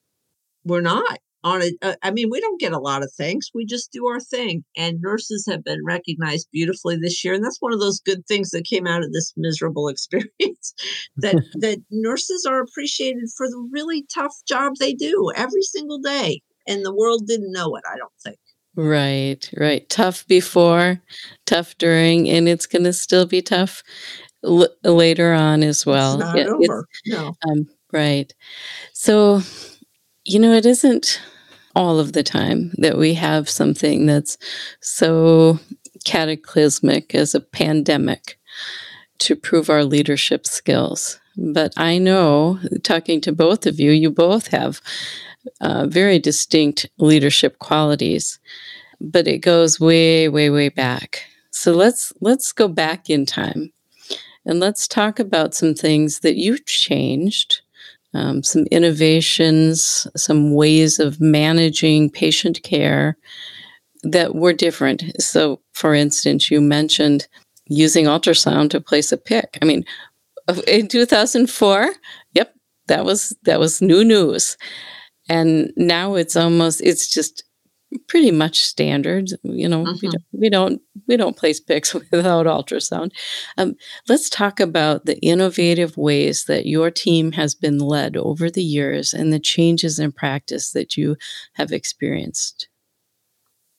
we're 0.64 0.80
not 0.80 1.18
on 1.44 1.62
it. 1.62 1.74
Uh, 1.82 1.94
I 2.02 2.10
mean, 2.10 2.28
we 2.30 2.40
don't 2.40 2.60
get 2.60 2.72
a 2.72 2.78
lot 2.78 3.02
of 3.02 3.12
thanks. 3.16 3.50
We 3.54 3.64
just 3.64 3.92
do 3.92 4.06
our 4.06 4.20
thing, 4.20 4.64
and 4.76 5.00
nurses 5.00 5.46
have 5.48 5.64
been 5.64 5.84
recognized 5.84 6.48
beautifully 6.52 6.96
this 6.96 7.24
year, 7.24 7.34
and 7.34 7.44
that's 7.44 7.60
one 7.60 7.72
of 7.72 7.80
those 7.80 8.00
good 8.00 8.26
things 8.26 8.50
that 8.50 8.64
came 8.64 8.86
out 8.86 9.04
of 9.04 9.12
this 9.12 9.32
miserable 9.36 9.88
experience. 9.94 10.74
that 11.16 11.36
that 11.60 11.78
nurses 11.90 12.44
are 12.44 12.60
appreciated 12.60 13.28
for 13.36 13.48
the 13.48 13.68
really 13.72 14.06
tough 14.12 14.34
job 14.46 14.74
they 14.78 14.94
do 14.94 15.30
every 15.34 15.62
single 15.62 15.98
day, 15.98 16.42
and 16.66 16.84
the 16.84 16.94
world 16.94 17.26
didn't 17.26 17.52
know 17.52 17.76
it. 17.76 17.84
I 17.90 17.96
don't 17.96 18.12
think. 18.22 18.38
Right, 18.78 19.50
right. 19.56 19.88
Tough 19.88 20.24
before, 20.28 21.02
tough 21.46 21.76
during, 21.78 22.28
and 22.28 22.48
it's 22.48 22.66
going 22.66 22.84
to 22.84 22.92
still 22.92 23.26
be 23.26 23.42
tough 23.42 23.82
l- 24.44 24.68
later 24.84 25.32
on 25.32 25.64
as 25.64 25.84
well. 25.84 26.14
It's 26.14 26.20
not 26.20 26.36
yeah, 26.38 26.44
over. 26.44 26.86
No. 27.04 27.36
Um, 27.48 27.66
right. 27.92 28.32
So, 28.92 29.40
you 30.24 30.38
know, 30.38 30.52
it 30.52 30.64
isn't 30.64 31.20
all 31.74 31.98
of 31.98 32.12
the 32.12 32.22
time 32.22 32.70
that 32.78 32.96
we 32.96 33.14
have 33.14 33.48
something 33.48 34.06
that's 34.06 34.38
so 34.80 35.58
cataclysmic 36.04 37.16
as 37.16 37.34
a 37.34 37.40
pandemic 37.40 38.38
to 39.18 39.34
prove 39.34 39.70
our 39.70 39.82
leadership 39.82 40.46
skills. 40.46 41.18
But 41.36 41.72
I 41.76 41.98
know, 41.98 42.60
talking 42.84 43.20
to 43.22 43.32
both 43.32 43.66
of 43.66 43.80
you, 43.80 43.90
you 43.90 44.08
both 44.08 44.46
have 44.48 44.80
uh, 45.60 45.86
very 45.86 46.18
distinct 46.18 46.86
leadership 46.98 47.58
qualities, 47.58 48.38
but 49.00 49.26
it 49.26 49.38
goes 49.38 49.80
way, 49.80 50.28
way, 50.28 50.50
way 50.50 50.68
back. 50.68 51.24
So 51.50 51.72
let's 51.72 52.12
let's 52.20 52.52
go 52.52 52.68
back 52.68 53.10
in 53.10 53.26
time, 53.26 53.72
and 54.44 54.60
let's 54.60 54.86
talk 54.86 55.18
about 55.18 55.54
some 55.54 55.74
things 55.74 56.20
that 56.20 56.36
you 56.36 56.58
changed, 56.58 57.60
um, 58.14 58.42
some 58.42 58.64
innovations, 58.70 60.06
some 60.16 60.54
ways 60.54 60.98
of 60.98 61.20
managing 61.20 62.10
patient 62.10 62.62
care 62.62 63.16
that 64.02 64.34
were 64.34 64.52
different. 64.52 65.02
So, 65.20 65.60
for 65.72 65.94
instance, 65.94 66.50
you 66.50 66.60
mentioned 66.60 67.26
using 67.66 68.06
ultrasound 68.06 68.70
to 68.70 68.80
place 68.80 69.12
a 69.12 69.18
PICC. 69.18 69.58
I 69.60 69.64
mean, 69.64 69.84
in 70.66 70.88
2004, 70.88 71.90
yep, 72.32 72.54
that 72.86 73.04
was 73.04 73.36
that 73.42 73.60
was 73.60 73.82
new 73.82 74.04
news 74.04 74.56
and 75.28 75.72
now 75.76 76.14
it's 76.14 76.36
almost 76.36 76.80
it's 76.82 77.08
just 77.08 77.44
pretty 78.06 78.30
much 78.30 78.60
standard 78.60 79.30
you 79.42 79.68
know 79.68 79.84
mm-hmm. 79.84 80.06
we, 80.06 80.10
don't, 80.10 80.24
we 80.32 80.50
don't 80.50 80.82
we 81.06 81.16
don't 81.16 81.36
place 81.36 81.60
PICCs 81.60 81.94
without 82.12 82.46
ultrasound 82.46 83.12
um, 83.56 83.74
let's 84.08 84.28
talk 84.28 84.60
about 84.60 85.06
the 85.06 85.18
innovative 85.20 85.96
ways 85.96 86.44
that 86.44 86.66
your 86.66 86.90
team 86.90 87.32
has 87.32 87.54
been 87.54 87.78
led 87.78 88.16
over 88.16 88.50
the 88.50 88.62
years 88.62 89.14
and 89.14 89.32
the 89.32 89.40
changes 89.40 89.98
in 89.98 90.12
practice 90.12 90.72
that 90.72 90.96
you 90.96 91.16
have 91.54 91.72
experienced 91.72 92.68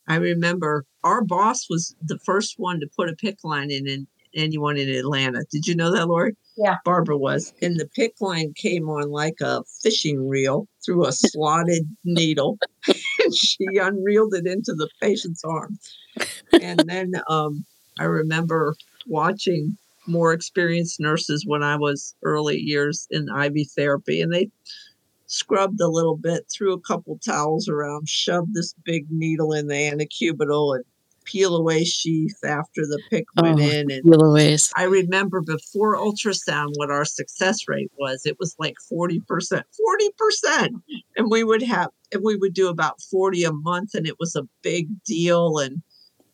i 0.07 0.15
remember 0.15 0.85
our 1.03 1.23
boss 1.23 1.67
was 1.69 1.95
the 2.01 2.19
first 2.19 2.55
one 2.57 2.79
to 2.79 2.87
put 2.95 3.09
a 3.09 3.15
PICC 3.15 3.37
line 3.43 3.71
in 3.71 3.87
in 3.87 4.07
anyone 4.35 4.77
in 4.77 4.89
atlanta 4.89 5.43
did 5.51 5.67
you 5.67 5.75
know 5.75 5.91
that 5.91 6.07
lori 6.07 6.35
yeah. 6.59 6.75
Barbara 6.83 7.17
was. 7.17 7.53
And 7.61 7.79
the 7.79 7.89
PICC 7.97 8.19
line 8.19 8.53
came 8.53 8.89
on 8.89 9.09
like 9.11 9.39
a 9.41 9.63
fishing 9.81 10.27
reel 10.27 10.67
through 10.85 11.05
a 11.05 11.11
slotted 11.11 11.87
needle. 12.03 12.57
and 12.87 13.35
she 13.35 13.77
unreeled 13.77 14.33
it 14.33 14.47
into 14.47 14.73
the 14.73 14.89
patient's 15.01 15.43
arm. 15.43 15.77
And 16.61 16.79
then 16.87 17.13
um, 17.27 17.65
I 17.99 18.05
remember 18.05 18.75
watching 19.07 19.77
more 20.07 20.33
experienced 20.33 20.99
nurses 20.99 21.45
when 21.45 21.63
I 21.63 21.75
was 21.75 22.15
early 22.23 22.57
years 22.57 23.07
in 23.11 23.27
IV 23.29 23.71
therapy, 23.75 24.21
and 24.21 24.33
they 24.33 24.49
scrubbed 25.27 25.79
a 25.79 25.87
little 25.87 26.17
bit, 26.17 26.45
threw 26.51 26.73
a 26.73 26.81
couple 26.81 27.19
towels 27.19 27.69
around, 27.69 28.09
shoved 28.09 28.53
this 28.53 28.73
big 28.83 29.05
needle 29.09 29.53
in 29.53 29.67
the 29.67 29.75
antecubital, 29.75 30.75
and 30.75 30.85
peel 31.31 31.55
away 31.55 31.83
sheath 31.83 32.37
after 32.43 32.81
the 32.81 33.01
PICC 33.11 33.23
went 33.41 33.59
Oh, 33.59 33.63
in. 33.63 33.91
And 33.91 34.03
peel 34.03 34.21
aways. 34.23 34.71
I 34.75 34.83
remember 34.83 35.41
before 35.41 35.95
ultrasound 35.97 36.69
what 36.75 36.89
our 36.89 37.05
success 37.05 37.67
rate 37.67 37.91
was. 37.97 38.25
It 38.25 38.37
was 38.39 38.55
like 38.59 38.75
40%. 38.91 39.19
40%. 39.29 40.69
And 41.17 41.29
we 41.29 41.43
would 41.43 41.63
have 41.63 41.89
and 42.11 42.23
we 42.23 42.35
would 42.35 42.53
do 42.53 42.69
about 42.69 43.01
40 43.11 43.43
a 43.43 43.51
month 43.51 43.93
and 43.93 44.07
it 44.07 44.15
was 44.19 44.35
a 44.35 44.47
big 44.63 44.87
deal. 45.03 45.59
And 45.59 45.81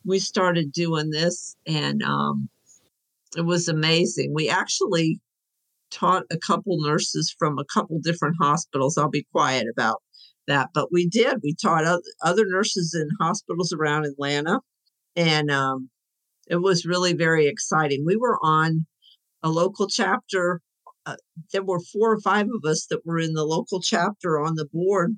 we 0.06 0.20
started 0.20 0.72
doing 0.72 1.10
this 1.10 1.56
and 1.68 2.02
um 2.04 2.50
it 3.36 3.46
was 3.46 3.68
amazing. 3.68 4.32
We 4.34 4.50
actually 4.50 5.20
taught 5.92 6.24
a 6.32 6.38
couple 6.38 6.78
nurses 6.82 7.34
from 7.38 7.58
a 7.60 7.66
couple 7.66 8.00
different 8.00 8.36
hospitals. 8.40 8.98
I'll 8.98 9.10
be 9.10 9.28
quiet 9.32 9.66
about 9.72 10.02
that, 10.48 10.70
but 10.74 10.92
we 10.92 11.08
did. 11.08 11.38
We 11.44 11.56
taught 11.62 11.86
other 12.22 12.44
nurses 12.48 12.94
in 12.94 13.08
hospitals 13.20 13.74
around 13.74 14.06
Atlanta, 14.06 14.60
and 15.16 15.50
um, 15.52 15.90
it 16.48 16.58
was 16.58 16.86
really 16.86 17.14
very 17.14 17.48
exciting. 17.48 18.04
We 18.06 18.18
were 18.18 18.38
on 18.42 18.86
a 19.44 19.50
local 19.50 19.88
chapter. 19.88 20.62
Uh, 21.06 21.16
there 21.54 21.64
were 21.64 21.80
four 21.80 22.12
or 22.12 22.20
five 22.20 22.48
of 22.48 22.70
us 22.70 22.88
that 22.90 23.06
were 23.06 23.20
in 23.20 23.34
the 23.34 23.46
local 23.46 23.80
chapter 23.82 24.40
on 24.40 24.56
the 24.56 24.68
board 24.72 25.18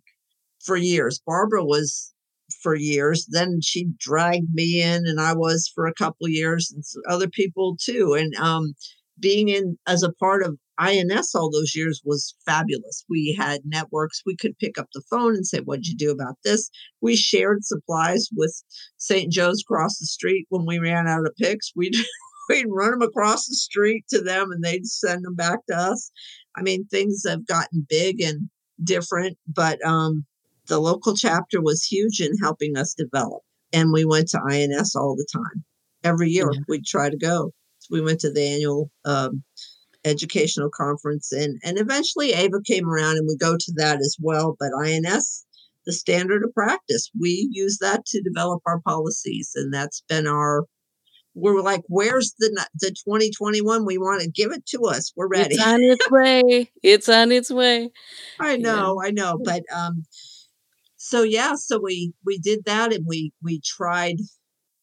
for 0.64 0.76
years. 0.76 1.22
Barbara 1.26 1.64
was 1.64 2.14
for 2.62 2.76
years. 2.76 3.26
Then 3.30 3.62
she 3.62 3.90
dragged 3.98 4.54
me 4.54 4.82
in, 4.82 5.06
and 5.06 5.20
I 5.20 5.34
was 5.34 5.72
for 5.74 5.86
a 5.86 5.94
couple 5.94 6.28
years, 6.30 6.72
and 6.72 6.84
other 7.10 7.30
people 7.30 7.78
too. 7.82 8.14
And 8.14 8.36
um, 8.36 8.74
being 9.20 9.50
in 9.50 9.78
as 9.88 10.04
a 10.04 10.14
part 10.14 10.44
of 10.44 10.58
INS 10.80 11.34
all 11.36 11.50
those 11.52 11.76
years 11.76 12.02
was 12.06 12.36
fabulous. 12.46 13.04
We 13.10 13.36
had 13.38 13.62
networks. 13.66 14.22
We 14.26 14.36
could 14.36 14.58
pick 14.60 14.78
up 14.78 14.88
the 14.94 15.02
phone 15.10 15.36
and 15.36 15.46
say, 15.46 15.60
What'd 15.60 15.88
you 15.88 15.96
do 15.96 16.12
about 16.12 16.36
this? 16.44 16.70
We 17.02 17.16
shared 17.16 17.64
supplies 17.64 18.30
with 18.36 18.64
St. 18.98 19.32
Joe's 19.32 19.62
across 19.62 19.98
the 20.00 20.06
street 20.06 20.46
when 20.50 20.66
we 20.66 20.80
ran 20.80 21.08
out 21.08 21.26
of 21.26 21.34
PICCs. 21.42 21.72
We'd 21.76 21.96
we'd 22.50 22.66
run 22.70 22.92
them 22.92 23.02
across 23.02 23.48
the 23.48 23.56
street 23.56 24.06
to 24.10 24.22
them 24.22 24.52
and 24.52 24.64
they'd 24.64 24.86
send 24.86 25.26
them 25.26 25.36
back 25.36 25.60
to 25.70 25.76
us. 25.76 26.12
I 26.56 26.62
mean, 26.62 26.86
things 26.88 27.24
have 27.28 27.46
gotten 27.46 27.86
big 27.90 28.22
and 28.22 28.50
different, 28.84 29.38
but 29.48 29.84
um, 29.86 30.26
the 30.68 30.80
local 30.80 31.16
chapter 31.16 31.62
was 31.62 31.84
huge 31.84 32.22
in 32.22 32.32
helping 32.42 32.78
us 32.78 32.94
develop. 32.94 33.42
And 33.74 33.92
we 33.92 34.06
went 34.06 34.30
to 34.30 34.42
INS 34.50 34.96
all 34.96 35.16
the 35.16 35.28
time. 35.34 35.64
Every 36.04 36.30
year 36.30 36.50
Yeah. 36.54 36.60
we'd 36.70 36.86
try 36.86 37.10
to 37.10 37.18
go. 37.18 37.52
We 37.90 38.02
went 38.02 38.20
to 38.22 38.32
the 38.32 38.42
annual 38.42 38.92
um, 39.06 39.44
educational 40.08 40.70
conference 40.70 41.32
and, 41.32 41.60
and 41.64 41.78
eventually 41.80 42.34
AVA 42.34 42.62
came 42.66 42.90
around 42.90 43.18
and 43.18 43.28
we 43.28 43.36
go 43.38 43.56
to 43.58 43.74
that 43.76 44.00
as 44.00 44.18
well. 44.20 44.56
But 44.60 44.72
INS, 44.84 45.46
the 45.86 45.94
standard 45.94 46.44
of 46.44 46.54
practice, 46.54 47.10
we 47.20 47.48
use 47.52 47.78
that 47.82 48.06
to 48.08 48.22
develop 48.22 48.62
our 48.66 48.82
policies. 48.82 49.52
And 49.56 49.74
that's 49.74 50.02
been 50.10 50.28
our, 50.28 50.66
we're 51.36 51.62
like, 51.62 51.82
where's 51.88 52.34
the, 52.40 52.66
the 52.80 52.90
2021? 52.90 53.86
We 53.86 53.98
want 53.98 54.22
to 54.22 54.30
give 54.30 54.52
it 54.52 54.66
to 54.68 54.82
us. 54.86 55.14
We're 55.16 55.28
ready. 55.28 55.56
It's 55.56 55.64
on 55.64 55.84
its 55.84 56.10
way. 56.10 56.72
It's 56.82 57.10
on 57.10 57.32
its 57.32 57.52
way. 57.52 57.92
I 58.40 58.56
Yeah. 58.56 58.58
know, 58.58 59.02
I 59.04 59.12
know, 59.12 59.38
but 59.44 59.64
um, 59.74 60.04
so 60.98 61.24
yeah, 61.24 61.54
so 61.56 61.80
we 61.80 62.14
we 62.26 62.38
did 62.38 62.66
that, 62.66 62.92
and 62.94 63.06
we 63.08 63.32
we 63.42 63.62
tried. 63.62 64.18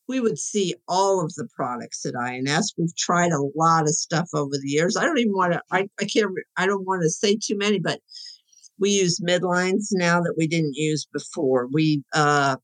We 0.06 0.20
would 0.20 0.38
see 0.38 0.74
all 0.86 1.24
of 1.24 1.32
the 1.34 1.48
products 1.54 2.04
at 2.04 2.14
INS. 2.14 2.74
We've 2.76 2.94
tried 2.96 3.32
a 3.32 3.40
lot 3.56 3.82
of 3.84 3.94
stuff 3.94 4.28
over 4.34 4.52
the 4.52 4.68
years. 4.68 4.96
I 4.96 5.04
don't 5.04 5.18
even 5.18 5.32
want 5.32 5.54
to. 5.54 5.62
I 5.70 5.88
I 6.00 6.04
can't. 6.04 6.30
I 6.56 6.66
don't 6.66 6.86
want 6.86 7.02
to 7.02 7.10
say 7.10 7.36
too 7.36 7.56
many, 7.56 7.78
but 7.78 8.00
we 8.78 8.90
use 8.90 9.20
midlines 9.20 9.86
now 9.92 10.20
that 10.20 10.34
we 10.36 10.46
didn't 10.46 10.74
use 10.74 11.06
before. 11.12 11.68
We 11.72 12.02
uh, 12.12 12.56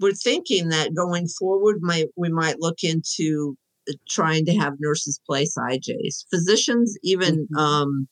we're 0.00 0.12
thinking 0.12 0.70
that 0.70 0.94
going 0.94 1.28
forward, 1.28 1.76
might 1.80 2.06
we 2.16 2.30
might 2.30 2.60
look 2.60 2.82
into 2.82 3.56
uh, 3.88 3.92
trying 4.08 4.44
to 4.46 4.54
have 4.56 4.74
nurses 4.80 5.20
place 5.26 5.54
IJs, 5.56 6.24
physicians, 6.30 6.96
even 7.02 7.46
Mhm. 7.52 7.58
um, 7.58 8.08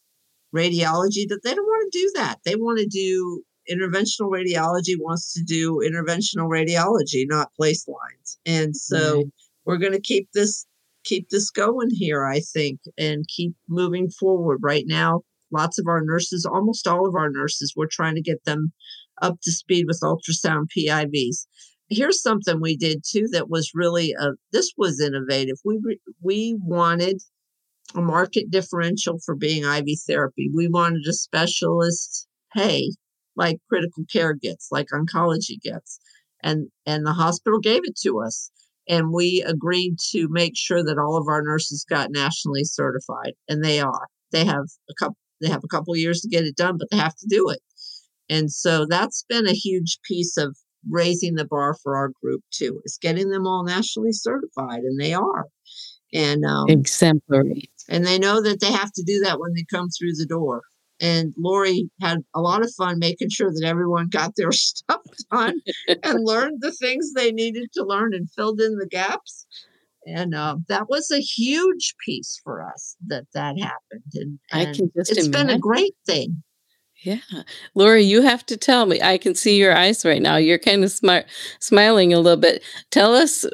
radiology. 0.55 1.29
That 1.29 1.40
they 1.45 1.55
don't 1.55 1.67
want 1.67 1.93
to 1.93 1.99
do 1.99 2.12
that. 2.17 2.38
They 2.45 2.57
want 2.57 2.79
to 2.79 2.87
do 2.87 3.43
interventional 3.70 4.31
radiology. 4.31 4.94
Wants 4.98 5.33
to 5.35 5.42
do 5.42 5.81
interventional 5.85 6.48
radiology, 6.48 7.24
not 7.27 7.55
place 7.55 7.87
lines. 7.88 8.38
And 8.46 8.77
so 8.77 9.16
Right. 9.16 9.27
we're 9.64 9.79
going 9.79 9.92
to 9.92 10.00
keep 10.00 10.29
this 10.35 10.66
keep 11.05 11.29
this 11.29 11.50
going 11.50 11.90
here, 11.90 12.24
I 12.24 12.40
think, 12.40 12.81
and 12.96 13.29
keep 13.29 13.55
moving 13.68 14.09
forward. 14.11 14.61
Right 14.62 14.85
now, 14.87 15.22
lots 15.50 15.79
of 15.79 15.87
our 15.87 16.03
nurses, 16.03 16.46
almost 16.46 16.87
all 16.87 17.07
of 17.07 17.14
our 17.14 17.31
nurses, 17.31 17.74
we're 17.77 17.87
trying 17.87 18.14
to 18.14 18.22
get 18.22 18.44
them 18.44 18.72
up 19.22 19.37
to 19.42 19.53
speed 19.53 19.87
with 19.87 20.00
ultrasound 20.03 20.66
PIVs. 20.77 21.46
Here's 21.88 22.22
something 22.22 22.61
we 22.61 22.77
did 22.77 23.03
too 23.07 23.29
that 23.33 23.50
was 23.50 23.70
really 23.74 24.14
a 24.18 24.33
this 24.53 24.72
was 24.77 25.00
innovative. 25.00 25.57
We 25.64 25.81
we 26.22 26.57
wanted 26.61 27.22
a 27.94 28.00
market 28.00 28.50
differential 28.50 29.18
for 29.24 29.35
being 29.37 29.64
IV 29.64 29.87
therapy. 30.07 30.50
We 30.55 30.68
wanted 30.68 31.07
a 31.07 31.12
specialist 31.12 32.27
pay 32.55 32.92
like 33.37 33.59
critical 33.68 34.05
care 34.12 34.35
gets, 34.35 34.68
like 34.70 34.87
oncology 34.92 35.61
gets. 35.62 36.01
And 36.42 36.68
and 36.87 37.07
the 37.07 37.12
hospital 37.12 37.59
gave 37.59 37.81
it 37.85 37.97
to 38.03 38.20
us. 38.20 38.51
And 38.88 39.12
we 39.12 39.42
agreed 39.47 39.97
to 40.11 40.29
make 40.31 40.53
sure 40.57 40.85
that 40.85 40.99
all 40.99 41.16
of 41.16 41.27
our 41.27 41.42
nurses 41.42 41.87
got 41.88 42.11
nationally 42.11 42.64
certified. 42.64 43.33
And 43.49 43.64
they 43.64 43.81
are. 43.81 44.09
They 44.31 44.44
have 44.44 44.64
a 44.90 44.94
couple 44.99 45.16
they 45.40 45.49
have 45.49 45.64
a 45.64 45.68
couple 45.68 45.97
years 45.97 46.20
to 46.20 46.29
get 46.29 46.44
it 46.44 46.57
done, 46.57 46.79
but 46.79 46.88
they 46.90 46.97
have 46.97 47.16
to 47.16 47.27
do 47.29 47.49
it. 47.51 47.61
And 48.29 48.51
so 48.51 48.87
that's 48.87 49.25
been 49.29 49.47
a 49.47 49.53
huge 49.53 49.99
piece 50.07 50.37
of 50.37 50.57
raising 50.88 51.35
the 51.35 51.44
bar 51.44 51.75
for 51.83 51.97
our 51.97 52.11
group 52.23 52.42
too, 52.51 52.81
is 52.85 52.99
getting 53.01 53.31
them 53.31 53.47
all 53.47 53.64
nationally 53.64 54.12
certified, 54.12 54.81
and 54.81 55.01
they 55.01 55.14
are. 55.14 55.47
And 56.12 56.44
um, 56.44 56.68
Exemplary. 56.68 57.70
and 57.88 58.07
they 58.07 58.18
know 58.18 58.40
that 58.40 58.61
they 58.61 58.70
have 58.70 58.92
to 58.92 59.03
do 59.05 59.20
that 59.20 59.40
when 59.40 59.53
they 59.55 59.64
come 59.70 59.88
through 59.88 60.14
the 60.14 60.27
door. 60.27 60.62
And 61.00 61.35
Lori 61.37 61.90
had 62.00 62.18
a 62.35 62.40
lot 62.40 62.62
of 62.62 62.72
fun 62.74 62.98
making 62.98 63.30
sure 63.30 63.50
that 63.50 63.66
everyone 63.66 64.09
got 64.09 64.37
their 64.37 64.52
stuff 64.52 65.02
done 65.30 65.61
and 65.88 66.24
learned 66.24 66.61
the 66.61 66.72
things 66.72 67.12
they 67.12 67.33
needed 67.33 67.70
to 67.74 67.85
learn 67.85 68.14
and 68.14 68.30
filled 68.30 68.61
in 68.61 68.76
the 68.76 68.87
gaps. 68.87 69.46
And 70.07 70.35
uh, 70.35 70.57
that 70.68 70.88
was 70.88 71.11
a 71.11 71.20
huge 71.20 71.94
piece 72.04 72.40
for 72.44 72.66
us 72.66 72.96
that 73.07 73.24
that 73.33 73.59
happened. 73.59 74.12
And, 74.14 74.38
I 74.52 74.66
can 74.66 74.90
just 74.94 75.12
it's 75.12 75.28
been 75.28 75.48
a 75.48 75.59
great 75.59 75.94
thing. 76.07 76.42
Yeah. 77.02 77.18
Lori, 77.74 78.02
you 78.02 78.22
have 78.22 78.46
to 78.46 78.57
tell 78.57 78.87
me. 78.87 79.00
I 79.02 79.18
can 79.18 79.35
see 79.35 79.59
your 79.59 79.76
eyes 79.76 80.04
right 80.04 80.22
now. 80.22 80.37
You're 80.37 80.59
kind 80.59 80.85
of 80.85 80.90
smart, 80.90 81.26
smiling 81.59 82.12
a 82.12 82.20
little 82.20 82.40
bit. 82.40 82.62
Tell 82.90 83.14
us 83.14 83.44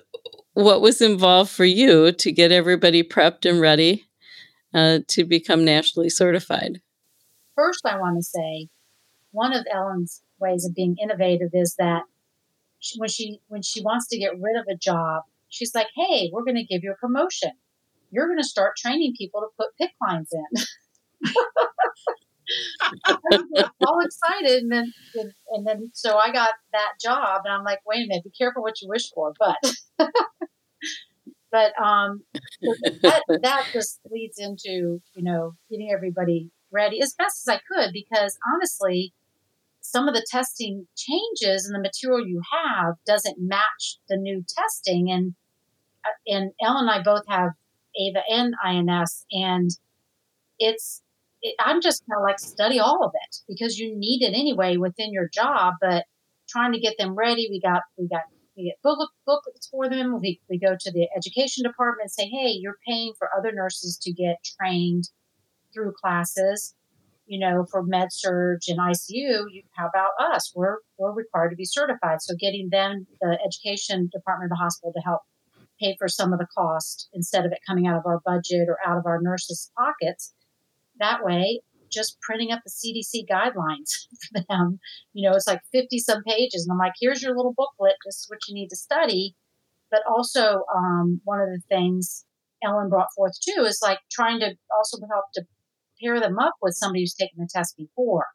what 0.55 0.81
was 0.81 1.01
involved 1.01 1.51
for 1.51 1.65
you 1.65 2.13
to 2.13 2.33
get 2.33 2.53
everybody 2.53 3.03
prepped 3.03 3.49
and 3.49 3.61
ready 3.61 4.07
uh, 4.75 5.01
to 5.09 5.25
become 5.25 5.65
nationally 5.65 6.11
certified. 6.11 6.81
First, 7.61 7.85
I 7.85 7.99
want 7.99 8.17
to 8.17 8.23
say 8.23 8.69
one 9.33 9.53
of 9.53 9.67
Ellen's 9.71 10.23
ways 10.39 10.65
of 10.65 10.75
being 10.75 10.97
innovative 10.97 11.51
is 11.53 11.75
that 11.79 12.05
she, 12.79 12.99
when 12.99 13.11
she 13.11 13.41
when 13.49 13.61
she 13.61 13.83
wants 13.83 14.09
to 14.09 14.19
get 14.19 14.33
rid 14.41 14.57
of 14.59 14.65
a 14.67 14.75
job, 14.75 15.25
she's 15.51 15.75
like, 15.75 15.89
"Hey, 15.95 16.31
we're 16.33 16.45
going 16.45 16.57
to 16.57 16.65
give 16.65 16.83
you 16.83 16.91
a 16.91 16.97
promotion. 16.97 17.51
You're 18.11 18.29
going 18.29 18.39
to 18.39 18.49
start 18.49 18.79
training 18.79 19.13
people 19.19 19.43
to 19.43 19.49
put 19.59 19.77
PICC 19.79 19.91
lines 20.01 20.33
in." 20.33 20.47
All 23.87 24.01
excited, 24.01 24.63
and 24.63 24.73
then 24.73 24.91
and, 25.17 25.33
and 25.51 25.67
then 25.67 25.91
so 25.93 26.17
I 26.17 26.33
got 26.33 26.55
that 26.73 26.93
job, 26.99 27.43
and 27.45 27.53
I'm 27.53 27.65
like, 27.65 27.81
"Wait 27.85 28.07
a 28.07 28.09
minute, 28.09 28.25
be 28.25 28.31
careful 28.31 28.63
what 28.63 28.81
you 28.81 28.89
wish 28.89 29.11
for." 29.15 29.35
But 29.39 29.59
but 31.53 31.79
um, 31.79 32.23
that 33.03 33.23
that 33.43 33.67
just 33.75 34.01
leads 34.11 34.39
into 34.39 35.03
you 35.15 35.23
know 35.23 35.53
getting 35.71 35.91
everybody 35.93 36.51
ready 36.73 37.01
as 37.01 37.15
best 37.15 37.47
as 37.47 37.55
I 37.55 37.61
could 37.71 37.93
because 37.93 38.39
honestly, 38.55 39.13
some 39.81 40.09
of 40.09 40.15
the 40.15 40.27
testing 40.31 40.87
changes 40.97 41.67
and 41.67 41.75
the 41.75 41.81
material 41.81 42.27
you 42.27 42.43
have 42.53 42.95
doesn't 43.07 43.37
match 43.39 43.99
the 44.09 44.17
new 44.17 44.45
testing. 44.57 45.11
And 45.11 45.35
uh, 46.05 46.17
and 46.27 46.53
Ellen 46.63 46.89
and 46.89 46.91
I 46.91 47.03
both 47.03 47.25
have 47.29 47.51
AVA 47.99 48.23
and 48.31 48.55
INS, 48.65 49.27
and 49.33 49.71
it's 50.59 51.03
it, 51.43 51.55
I'm 51.59 51.81
just 51.81 52.03
kind 52.09 52.19
of 52.19 52.25
like 52.25 52.39
study 52.39 52.79
all 52.79 53.05
of 53.05 53.13
it 53.15 53.37
because 53.49 53.79
you 53.79 53.97
need 53.97 54.23
it 54.23 54.35
anyway 54.35 54.77
within 54.77 55.13
your 55.13 55.29
job. 55.33 55.75
But 55.81 56.05
trying 56.49 56.73
to 56.73 56.81
get 56.81 56.97
them 56.99 57.15
ready, 57.15 57.49
we 57.51 57.61
got 57.61 57.83
we 57.99 58.09
got 58.09 58.23
we 58.57 58.65
get 58.65 58.83
book, 58.83 59.11
booklets 59.27 59.69
for 59.71 59.89
them. 59.89 60.21
We, 60.21 60.41
we 60.49 60.59
go 60.59 60.77
to 60.79 60.93
the 60.93 61.09
education 61.17 61.65
department 61.65 62.05
and 62.05 62.11
say, 62.11 62.29
hey, 62.29 62.51
you're 62.61 62.79
paying 62.87 63.13
for 63.19 63.29
other 63.37 63.53
nurses 63.53 63.99
to 64.03 64.13
get 64.13 64.37
trained 64.59 65.05
through 65.73 65.93
classes, 66.01 66.75
you 67.27 67.39
know, 67.39 67.65
for 67.71 67.83
med 67.83 68.09
surg 68.11 68.61
and 68.69 68.79
ICU. 68.79 69.45
You, 69.51 69.63
how 69.77 69.89
about 69.89 70.35
us? 70.35 70.53
We're, 70.55 70.79
we're 70.99 71.13
required 71.13 71.51
to 71.51 71.57
be 71.57 71.65
certified. 71.65 72.21
So 72.21 72.35
getting 72.39 72.69
them, 72.71 73.07
the 73.21 73.39
education 73.45 74.09
department 74.13 74.51
of 74.53 74.57
the 74.57 74.63
hospital 74.63 74.93
to 74.93 75.01
help 75.01 75.21
pay 75.81 75.97
for 75.99 76.09
some 76.09 76.33
of 76.33 76.39
the 76.39 76.47
cost 76.57 77.09
instead 77.15 77.47
of 77.47 77.53
it 77.53 77.59
coming 77.67 77.87
out 77.87 77.97
of 77.97 78.07
our 78.07 78.21
budget 78.25 78.69
or 78.69 78.79
out 78.87 78.99
of 78.99 79.07
our 79.07 79.21
nurses' 79.23 79.71
pockets. 79.79 80.35
That 80.99 81.25
way, 81.25 81.63
just 81.91 82.21
printing 82.21 82.53
up 82.53 82.61
the 82.65 82.71
CDC 82.71 83.27
guidelines 83.31 84.07
for 84.33 84.45
them. 84.49 84.79
You 85.13 85.29
know, 85.29 85.37
it's 85.37 85.47
like 85.47 85.61
50 85.73 85.99
some 85.99 86.23
pages. 86.25 86.67
And 86.67 86.73
I'm 86.73 86.79
like, 86.79 86.95
here's 87.01 87.23
your 87.23 87.37
little 87.37 87.55
booklet. 87.57 87.97
This 88.05 88.17
is 88.17 88.27
what 88.29 88.41
you 88.49 88.55
need 88.55 88.69
to 88.69 88.77
study. 88.77 89.35
but 89.91 90.03
also 90.09 90.63
um, 90.75 91.21
one 91.25 91.41
of 91.41 91.49
the 91.49 91.61
things 91.69 92.25
Ellen 92.63 92.89
brought 92.89 93.13
forth 93.17 93.33
too 93.41 93.63
is 93.63 93.81
like 93.83 93.99
trying 94.11 94.41
to 94.41 94.55
also 94.77 94.99
help 95.11 95.25
to 95.35 95.45
pair 96.03 96.21
them 96.21 96.39
up 96.39 96.55
with 96.63 96.75
somebody 96.75 97.03
who's 97.03 97.15
taken 97.15 97.39
the 97.39 97.49
test 97.53 97.77
before. 97.77 98.27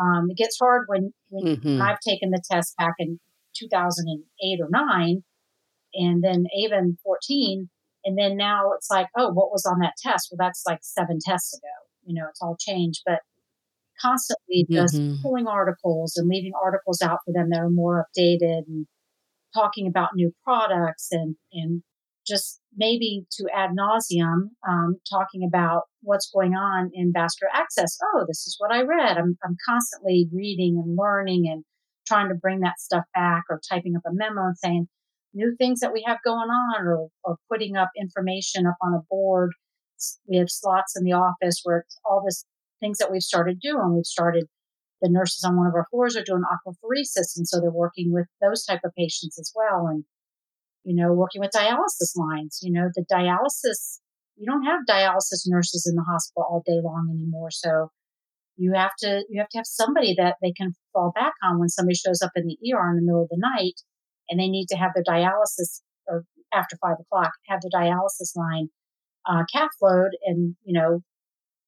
Um, 0.00 0.28
it 0.30 0.36
gets 0.36 0.58
hard 0.58 0.84
when, 0.86 1.12
when 1.28 1.56
mm-hmm. 1.56 1.82
I've 1.82 2.00
taken 2.00 2.30
the 2.30 2.42
test 2.50 2.76
back 2.76 2.94
in 2.98 3.18
2008 3.56 4.60
or 4.62 4.68
9 4.70 5.22
and 5.94 6.22
then 6.22 6.44
even 6.56 6.96
14 7.02 7.68
and 8.04 8.18
then 8.18 8.36
now 8.36 8.72
it's 8.76 8.88
like 8.90 9.08
oh 9.18 9.32
what 9.32 9.50
was 9.50 9.66
on 9.66 9.80
that 9.80 9.94
test 10.00 10.28
well 10.30 10.38
that's 10.38 10.62
like 10.66 10.78
seven 10.82 11.18
tests 11.24 11.52
ago 11.54 11.68
you 12.04 12.14
know 12.14 12.26
it's 12.28 12.40
all 12.40 12.56
changed 12.58 13.02
but 13.04 13.20
constantly 14.00 14.66
just 14.70 14.94
mm-hmm. 14.94 15.20
pulling 15.22 15.46
articles 15.46 16.16
and 16.16 16.28
leaving 16.28 16.52
articles 16.62 17.02
out 17.02 17.18
for 17.24 17.32
them 17.32 17.50
that 17.50 17.60
are 17.60 17.70
more 17.70 18.06
updated 18.06 18.62
and 18.66 18.86
talking 19.54 19.86
about 19.86 20.10
new 20.14 20.32
products 20.44 21.08
and 21.10 21.36
and 21.52 21.82
just 22.30 22.60
maybe 22.76 23.24
to 23.32 23.44
ad 23.54 23.70
nauseum 23.70 24.50
um, 24.68 24.96
talking 25.10 25.42
about 25.46 25.82
what's 26.02 26.30
going 26.32 26.54
on 26.54 26.90
in 26.94 27.12
vascular 27.12 27.50
access. 27.54 27.98
Oh 28.14 28.24
this 28.28 28.46
is 28.46 28.56
what 28.58 28.72
i 28.72 28.82
read. 28.82 29.18
I'm, 29.18 29.36
I'm 29.44 29.56
constantly 29.68 30.28
reading 30.32 30.80
and 30.82 30.96
learning 30.96 31.48
and 31.50 31.64
trying 32.06 32.28
to 32.28 32.34
bring 32.34 32.60
that 32.60 32.80
stuff 32.80 33.04
back 33.14 33.44
or 33.50 33.60
typing 33.68 33.96
up 33.96 34.02
a 34.06 34.12
memo 34.12 34.46
and 34.46 34.58
saying 34.58 34.88
new 35.34 35.54
things 35.58 35.80
that 35.80 35.92
we 35.92 36.04
have 36.06 36.18
going 36.24 36.48
on 36.48 36.86
or, 36.86 37.08
or 37.24 37.36
putting 37.50 37.76
up 37.76 37.88
information 37.98 38.66
up 38.66 38.76
on 38.82 38.94
a 38.94 39.02
board. 39.10 39.50
We 40.26 40.38
have 40.38 40.48
slots 40.48 40.94
in 40.96 41.04
the 41.04 41.12
office 41.12 41.60
where 41.64 41.80
it's 41.80 41.98
all 42.04 42.22
this 42.24 42.44
things 42.80 42.98
that 42.98 43.10
we've 43.10 43.22
started 43.22 43.60
doing. 43.60 43.94
We've 43.94 44.06
started 44.06 44.46
the 45.02 45.10
nurses 45.10 45.44
on 45.44 45.56
one 45.56 45.66
of 45.66 45.74
our 45.74 45.86
floors 45.90 46.16
are 46.16 46.24
doing 46.24 46.42
aquapheresis, 46.42 47.36
and 47.36 47.48
so 47.48 47.60
they're 47.60 47.70
working 47.70 48.12
with 48.12 48.26
those 48.40 48.64
type 48.64 48.80
of 48.84 48.92
patients 48.96 49.38
as 49.38 49.52
well, 49.54 49.86
and 49.86 50.04
you 50.84 50.94
know, 50.94 51.12
working 51.12 51.40
with 51.40 51.50
dialysis 51.54 52.16
lines. 52.16 52.58
You 52.62 52.72
know, 52.72 52.88
the 52.94 53.04
dialysis 53.10 53.98
you 54.36 54.46
don't 54.46 54.64
have 54.64 54.80
dialysis 54.88 55.42
nurses 55.46 55.86
in 55.86 55.96
the 55.96 56.04
hospital 56.10 56.46
all 56.48 56.62
day 56.64 56.80
long 56.82 57.10
anymore, 57.12 57.50
so 57.50 57.90
you 58.56 58.72
have 58.74 58.92
to 59.00 59.24
you 59.28 59.40
have 59.40 59.48
to 59.50 59.58
have 59.58 59.66
somebody 59.66 60.14
that 60.16 60.36
they 60.42 60.52
can 60.52 60.72
fall 60.92 61.12
back 61.14 61.32
on 61.42 61.58
when 61.58 61.68
somebody 61.68 61.94
shows 61.94 62.22
up 62.22 62.32
in 62.36 62.46
the 62.46 62.56
ER 62.72 62.90
in 62.90 62.96
the 62.96 63.02
middle 63.02 63.22
of 63.22 63.28
the 63.28 63.40
night 63.56 63.80
and 64.28 64.40
they 64.40 64.48
need 64.48 64.66
to 64.66 64.76
have 64.76 64.92
their 64.94 65.04
dialysis 65.04 65.80
or 66.06 66.24
after 66.52 66.76
five 66.80 66.96
o'clock 67.00 67.32
have 67.48 67.60
the 67.60 67.70
dialysis 67.74 68.36
line 68.36 68.68
uh, 69.26 69.44
cath 69.52 69.70
load 69.80 70.10
and 70.26 70.56
you 70.64 70.78
know 70.78 71.00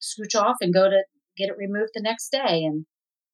scooch 0.00 0.38
off 0.38 0.56
and 0.60 0.74
go 0.74 0.88
to 0.88 1.02
get 1.36 1.48
it 1.48 1.56
removed 1.56 1.90
the 1.94 2.02
next 2.02 2.30
day 2.30 2.64
and 2.64 2.84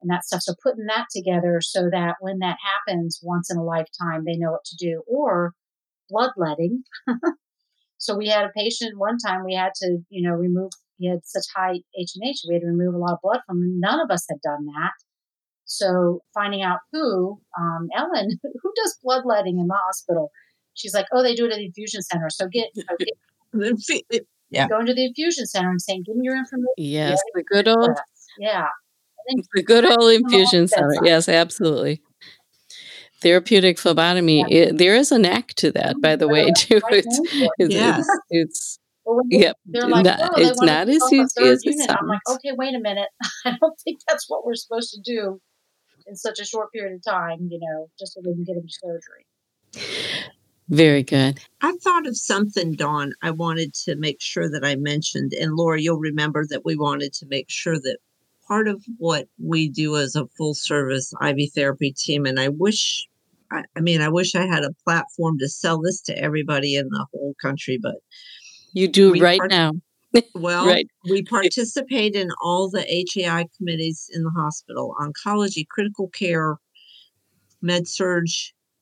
and 0.01 0.11
that 0.11 0.25
stuff. 0.25 0.43
So 0.43 0.55
putting 0.63 0.87
that 0.87 1.07
together 1.15 1.59
so 1.61 1.89
that 1.91 2.17
when 2.21 2.39
that 2.39 2.57
happens 2.63 3.19
once 3.23 3.51
in 3.51 3.59
a 3.59 3.65
lifetime, 3.65 4.25
they 4.25 4.37
know 4.37 4.53
what 4.53 4.65
to 4.67 4.77
do. 4.79 5.03
Or 5.09 5.53
bloodletting. 6.09 6.83
so 7.99 8.17
we 8.17 8.29
had 8.29 8.45
a 8.45 8.53
patient 8.57 8.99
one 8.99 9.19
time 9.19 9.45
we 9.45 9.55
had 9.55 9.73
to, 9.77 9.99
you 10.11 10.29
know, 10.29 10.35
remove. 10.35 10.71
He 10.97 11.09
had 11.09 11.21
such 11.25 11.45
high 11.55 11.75
H 11.99 12.13
and 12.17 12.29
H, 12.29 12.43
we 12.49 12.55
had 12.55 12.63
to 12.63 12.67
remove 12.67 12.95
a 12.95 12.99
lot 12.99 13.13
of 13.13 13.19
blood 13.23 13.41
from 13.47 13.59
him. 13.59 13.81
None 13.81 14.01
of 14.01 14.11
us 14.11 14.27
had 14.29 14.41
done 14.43 14.67
that. 14.67 14.93
So 15.65 16.23
finding 16.35 16.63
out 16.63 16.79
who, 16.93 17.41
um, 17.59 17.89
Ellen, 17.97 18.31
who 18.63 18.73
does 18.77 18.99
bloodletting 19.03 19.59
in 19.59 19.67
the 19.67 19.79
hospital? 19.87 20.31
She's 20.75 20.95
like, 20.95 21.07
oh, 21.13 21.23
they 21.23 21.35
do 21.35 21.45
it 21.47 21.53
at 21.53 21.59
the 21.59 21.67
infusion 21.67 22.03
center. 22.03 22.31
So 22.31 22.49
get, 22.49 22.69
get 22.75 23.09
yeah. 24.51 24.69
going 24.69 24.87
to 24.87 24.95
the 24.95 25.07
infusion 25.07 25.47
center 25.47 25.71
and 25.71 25.81
saying, 25.81 26.05
"Give 26.07 26.17
me 26.17 26.25
your 26.25 26.37
information." 26.37 26.69
Yes, 26.77 27.21
the 27.35 27.43
good 27.43 27.69
old 27.69 27.99
yeah, 28.39 28.69
the 29.55 29.63
good 29.63 29.85
old 29.85 30.13
infusion 30.13 30.69
center. 30.69 30.95
Yes, 31.03 31.29
absolutely. 31.29 32.03
Therapeutic 33.21 33.79
phlebotomy. 33.79 34.41
Yeah. 34.41 34.47
It, 34.49 34.79
there 34.79 34.95
is 34.95 35.11
a 35.11 35.19
knack 35.19 35.49
to 35.55 35.73
that, 35.73 36.01
by 36.01 36.17
the 36.17 36.29
way, 36.29 36.51
too. 36.57 36.81
It's, 36.91 37.21
it's, 37.59 37.75
yes. 37.75 38.07
it's, 38.31 38.31
it's 38.31 38.79
well, 39.05 39.23
they're 39.67 39.89
like, 39.89 40.05
not, 40.05 40.21
oh, 40.23 40.33
it's 40.37 40.61
not 40.61 40.89
as 40.89 41.03
easy 41.13 41.43
as 41.43 41.63
it 41.65 41.79
sounds. 41.79 41.99
I'm 42.01 42.07
like, 42.07 42.21
okay, 42.29 42.53
wait 42.53 42.75
a 42.75 42.81
minute. 42.81 43.09
I 43.45 43.57
don't 43.61 43.79
think 43.81 44.01
that's 44.07 44.27
what 44.29 44.45
we're 44.45 44.55
supposed 44.55 44.93
to 44.93 45.01
do 45.01 45.41
in 46.07 46.15
such 46.15 46.39
a 46.41 46.45
short 46.45 46.71
period 46.73 46.95
of 46.95 47.03
time. 47.03 47.49
You 47.51 47.59
know, 47.61 47.89
just 47.99 48.15
so 48.15 48.21
we 48.25 48.35
can 48.35 48.45
get 48.45 48.57
him 48.57 48.67
surgery. 48.69 49.27
Very 50.69 51.03
good. 51.03 51.41
I 51.63 51.73
thought 51.83 52.07
of 52.07 52.17
something, 52.19 52.75
Dawn, 52.75 53.15
I 53.23 53.31
wanted 53.31 53.73
to 53.85 53.97
make 53.97 54.21
sure 54.21 54.51
that 54.51 54.65
I 54.65 54.77
mentioned. 54.77 55.33
And 55.33 55.55
Laura, 55.55 55.81
you'll 55.81 55.99
remember 55.99 56.45
that 56.51 56.65
we 56.67 56.77
wanted 56.77 57.15
to 57.15 57.27
make 57.27 57.47
sure 57.49 57.79
that 57.81 57.99
part 58.49 58.67
of 58.67 58.83
what 58.97 59.29
we 59.39 59.69
do 59.69 59.97
as 59.97 60.17
a 60.17 60.27
full 60.37 60.55
service 60.55 61.13
IV 61.23 61.53
therapy 61.55 61.93
team, 61.93 62.25
and 62.27 62.41
I 62.41 62.49
wish, 62.49 63.07
I, 63.53 63.63
I 63.77 63.81
mean, 63.81 64.01
I 64.01 64.09
wish 64.09 64.35
I 64.35 64.47
had 64.47 64.65
a 64.65 64.75
platform 64.85 65.39
to 65.39 65.49
sell 65.49 65.81
this 65.81 66.01
to 66.03 66.19
everybody 66.19 66.75
in 66.75 66.89
the 66.89 67.07
whole 67.13 67.35
country, 67.41 67.79
but 67.81 67.97
you 68.73 68.89
do 68.89 69.15
right 69.15 69.39
part- 69.39 69.51
now. 69.51 69.73
well, 70.35 70.67
right. 70.67 70.87
we 71.09 71.23
participate 71.25 72.15
in 72.15 72.31
all 72.43 72.71
the 72.71 72.83
HAI 72.83 73.47
committees 73.57 74.09
in 74.13 74.25
the 74.25 74.31
hospital 74.31 74.95
oncology, 75.01 75.67
critical 75.69 76.09
care, 76.09 76.57
med 77.61 77.87
surg, 77.87 78.27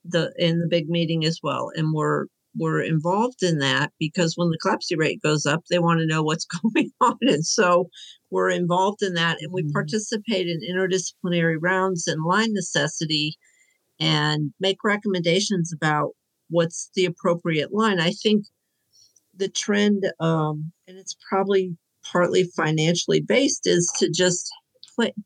the 0.05 0.31
in 0.37 0.59
the 0.59 0.67
big 0.67 0.89
meeting 0.89 1.25
as 1.25 1.39
well, 1.43 1.69
and 1.75 1.93
we're 1.93 2.25
we're 2.57 2.81
involved 2.81 3.43
in 3.43 3.59
that 3.59 3.91
because 3.99 4.35
when 4.35 4.49
the 4.49 4.57
CLABSI 4.57 4.97
rate 4.97 5.21
goes 5.21 5.45
up, 5.45 5.63
they 5.69 5.79
want 5.79 5.99
to 5.99 6.07
know 6.07 6.23
what's 6.23 6.45
going 6.63 6.91
on, 7.01 7.17
and 7.21 7.45
so 7.45 7.89
we're 8.29 8.49
involved 8.49 9.01
in 9.01 9.13
that, 9.13 9.37
and 9.41 9.51
we 9.51 9.63
mm-hmm. 9.63 9.71
participate 9.71 10.47
in 10.47 10.61
interdisciplinary 10.61 11.57
rounds 11.59 12.07
and 12.07 12.23
line 12.23 12.53
necessity, 12.53 13.37
and 13.99 14.53
make 14.59 14.83
recommendations 14.83 15.73
about 15.73 16.11
what's 16.49 16.89
the 16.95 17.05
appropriate 17.05 17.73
line. 17.73 17.99
I 17.99 18.11
think 18.11 18.45
the 19.35 19.49
trend, 19.49 20.05
um, 20.19 20.71
and 20.87 20.97
it's 20.97 21.15
probably 21.29 21.77
partly 22.11 22.43
financially 22.43 23.21
based, 23.21 23.67
is 23.67 23.91
to 23.97 24.09
just 24.09 24.49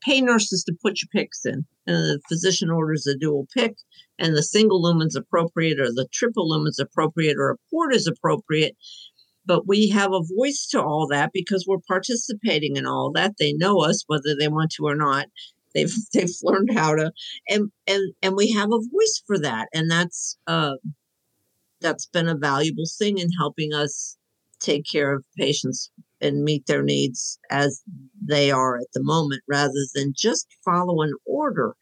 pay 0.04 0.20
nurses 0.20 0.64
to 0.64 0.76
put 0.82 1.00
your 1.00 1.24
PICCs 1.24 1.46
in. 1.46 1.64
And 1.86 1.96
the 1.96 2.20
physician 2.28 2.70
orders 2.70 3.06
a 3.06 3.16
dual 3.16 3.46
PICC, 3.56 3.74
and 4.18 4.36
the 4.36 4.42
single 4.42 4.80
lumen's 4.80 5.16
appropriate, 5.16 5.80
or 5.80 5.86
the 5.86 6.06
triple 6.12 6.48
lumen's 6.48 6.78
appropriate, 6.78 7.36
or 7.38 7.50
a 7.50 7.56
port 7.70 7.94
is 7.94 8.06
appropriate. 8.06 8.76
But 9.44 9.66
we 9.66 9.88
have 9.88 10.12
a 10.12 10.22
voice 10.36 10.68
to 10.70 10.80
all 10.80 11.08
that 11.10 11.30
because 11.32 11.64
we're 11.66 11.78
participating 11.88 12.76
in 12.76 12.86
all 12.86 13.10
that. 13.14 13.34
They 13.38 13.52
know 13.52 13.82
us 13.82 14.04
whether 14.06 14.36
they 14.38 14.48
want 14.48 14.70
to 14.72 14.84
or 14.84 14.94
not. 14.94 15.26
They've 15.74 15.92
they've 16.12 16.30
learned 16.42 16.70
how 16.74 16.94
to, 16.94 17.12
and 17.48 17.70
and 17.86 18.14
and 18.22 18.36
we 18.36 18.52
have 18.52 18.68
a 18.72 18.78
voice 18.92 19.22
for 19.26 19.38
that, 19.38 19.68
and 19.72 19.90
that's 19.90 20.36
uh, 20.46 20.74
that's 21.80 22.06
been 22.06 22.28
a 22.28 22.36
valuable 22.36 22.84
thing 22.98 23.18
in 23.18 23.28
helping 23.38 23.72
us 23.72 24.16
take 24.60 24.84
care 24.90 25.14
of 25.14 25.24
patients 25.36 25.90
and 26.20 26.44
meet 26.44 26.66
their 26.66 26.82
needs 26.82 27.38
as 27.50 27.82
they 28.24 28.50
are 28.50 28.76
at 28.78 28.86
the 28.94 29.02
moment 29.02 29.42
rather 29.48 29.72
than 29.94 30.14
just 30.16 30.46
follow 30.64 31.02
an 31.02 31.12
order. 31.26 31.74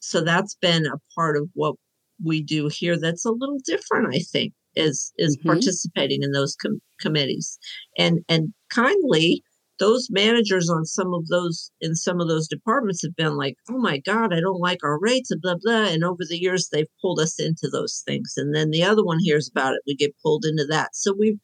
So 0.00 0.20
that's 0.20 0.54
been 0.54 0.86
a 0.86 1.00
part 1.14 1.36
of 1.38 1.48
what 1.54 1.76
we 2.22 2.42
do 2.42 2.68
here 2.68 2.98
that's 2.98 3.24
a 3.24 3.32
little 3.32 3.58
different, 3.64 4.14
I 4.14 4.20
think, 4.20 4.52
is 4.76 5.12
is 5.16 5.36
mm-hmm. 5.36 5.48
participating 5.48 6.22
in 6.22 6.32
those 6.32 6.56
com- 6.56 6.80
committees. 7.00 7.58
And 7.98 8.20
and 8.28 8.52
kindly 8.70 9.42
those 9.78 10.08
managers 10.10 10.70
on 10.70 10.86
some 10.86 11.12
of 11.12 11.26
those 11.26 11.70
in 11.80 11.94
some 11.94 12.20
of 12.20 12.28
those 12.28 12.48
departments 12.48 13.02
have 13.02 13.14
been 13.16 13.36
like, 13.36 13.56
oh 13.68 13.78
my 13.78 13.98
God, 13.98 14.32
I 14.32 14.40
don't 14.40 14.60
like 14.60 14.78
our 14.82 14.98
rates 14.98 15.30
and 15.30 15.40
blah 15.40 15.56
blah. 15.60 15.86
And 15.86 16.04
over 16.04 16.22
the 16.28 16.38
years 16.38 16.68
they've 16.68 16.86
pulled 17.00 17.20
us 17.20 17.40
into 17.40 17.68
those 17.70 18.02
things. 18.06 18.34
And 18.36 18.54
then 18.54 18.70
the 18.70 18.84
other 18.84 19.04
one 19.04 19.18
hears 19.20 19.50
about 19.50 19.74
it, 19.74 19.82
we 19.86 19.94
get 19.94 20.14
pulled 20.22 20.44
into 20.44 20.66
that. 20.70 20.94
So 20.94 21.14
we've 21.18 21.38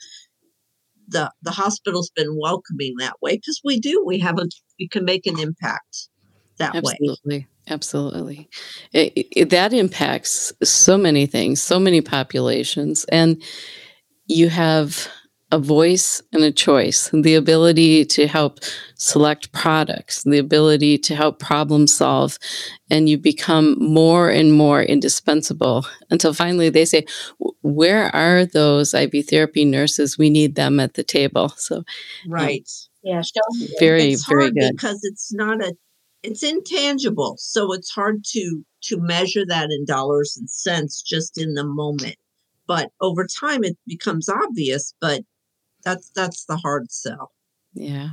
the 1.09 1.31
the 1.43 1.51
hospital's 1.51 2.11
been 2.15 2.39
welcoming 2.41 2.95
that 2.99 3.17
way 3.21 3.37
because 3.37 3.61
we 3.65 3.81
do 3.81 4.03
we 4.05 4.19
have 4.21 4.39
a 4.39 4.47
we 4.79 4.89
can 4.89 5.05
make 5.05 5.27
an 5.27 5.39
impact 5.39 6.09
that 6.63 6.77
absolutely, 6.77 7.39
way 7.39 7.47
absolutely 7.69 8.49
it, 8.93 9.13
it, 9.31 9.51
that 9.51 9.73
impacts 9.73 10.53
so 10.63 10.99
many 10.99 11.27
things 11.27 11.63
so 11.63 11.79
many 11.79 12.01
populations 12.01 13.05
and 13.07 13.43
you 14.27 14.49
have 14.49 15.09
a 15.53 15.59
voice 15.59 16.23
and 16.33 16.43
a 16.43 16.51
choice, 16.51 17.11
the 17.13 17.35
ability 17.35 18.07
to 18.07 18.27
help 18.27 18.61
select 18.95 19.53
products, 19.53 20.23
the 20.25 20.39
ability 20.39 20.97
to 20.97 21.15
help 21.15 21.39
problem 21.39 21.87
solve, 21.87 22.39
and 22.91 23.07
you 23.07 23.19
become 23.19 23.77
more 23.79 24.31
and 24.31 24.55
more 24.55 24.83
indispensable 24.83 25.85
until 26.11 26.33
finally 26.33 26.71
they 26.71 26.87
say, 26.87 27.05
Where 27.61 28.07
are 28.17 28.47
those 28.47 28.95
IV 28.95 29.27
therapy 29.29 29.67
nurses? 29.67 30.17
We 30.17 30.31
need 30.31 30.55
them 30.55 30.81
at 30.81 30.95
the 30.95 31.05
table. 31.05 31.51
So, 31.51 31.77
um, 31.77 31.85
right. 32.27 32.61
Um, 32.61 32.89
yeah, 33.05 33.23
very, 33.79 34.17
very 34.29 34.53
good. 34.53 34.73
Because 34.73 35.01
it's 35.03 35.35
not 35.35 35.61
a, 35.61 35.75
it's 36.23 36.43
intangible. 36.43 37.37
So 37.39 37.73
it's 37.73 37.91
hard 37.91 38.25
to, 38.27 38.65
to 38.85 39.01
measure 39.01 39.45
that 39.47 39.71
in 39.71 39.85
dollars 39.85 40.37
and 40.39 40.49
cents 40.49 41.03
just 41.03 41.41
in 41.41 41.55
the 41.55 41.65
moment. 41.65 42.17
But 42.67 42.91
over 43.01 43.27
time, 43.27 43.65
it 43.65 43.77
becomes 43.87 44.29
obvious. 44.29 44.95
But 45.01 45.23
that's 45.85 46.11
that's 46.15 46.45
the 46.45 46.57
hard 46.57 46.93
sell. 46.93 47.33
Yeah. 47.75 48.11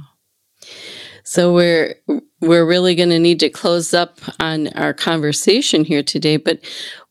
So 1.24 1.54
we're 1.54 1.96
we're 2.42 2.66
really 2.66 2.96
going 2.96 3.10
to 3.10 3.20
need 3.20 3.40
to 3.42 3.50
close 3.50 3.94
up 3.94 4.20
on 4.40 4.70
our 4.70 4.94
conversation 4.94 5.86
here 5.86 6.02
today, 6.02 6.38
but 6.38 6.60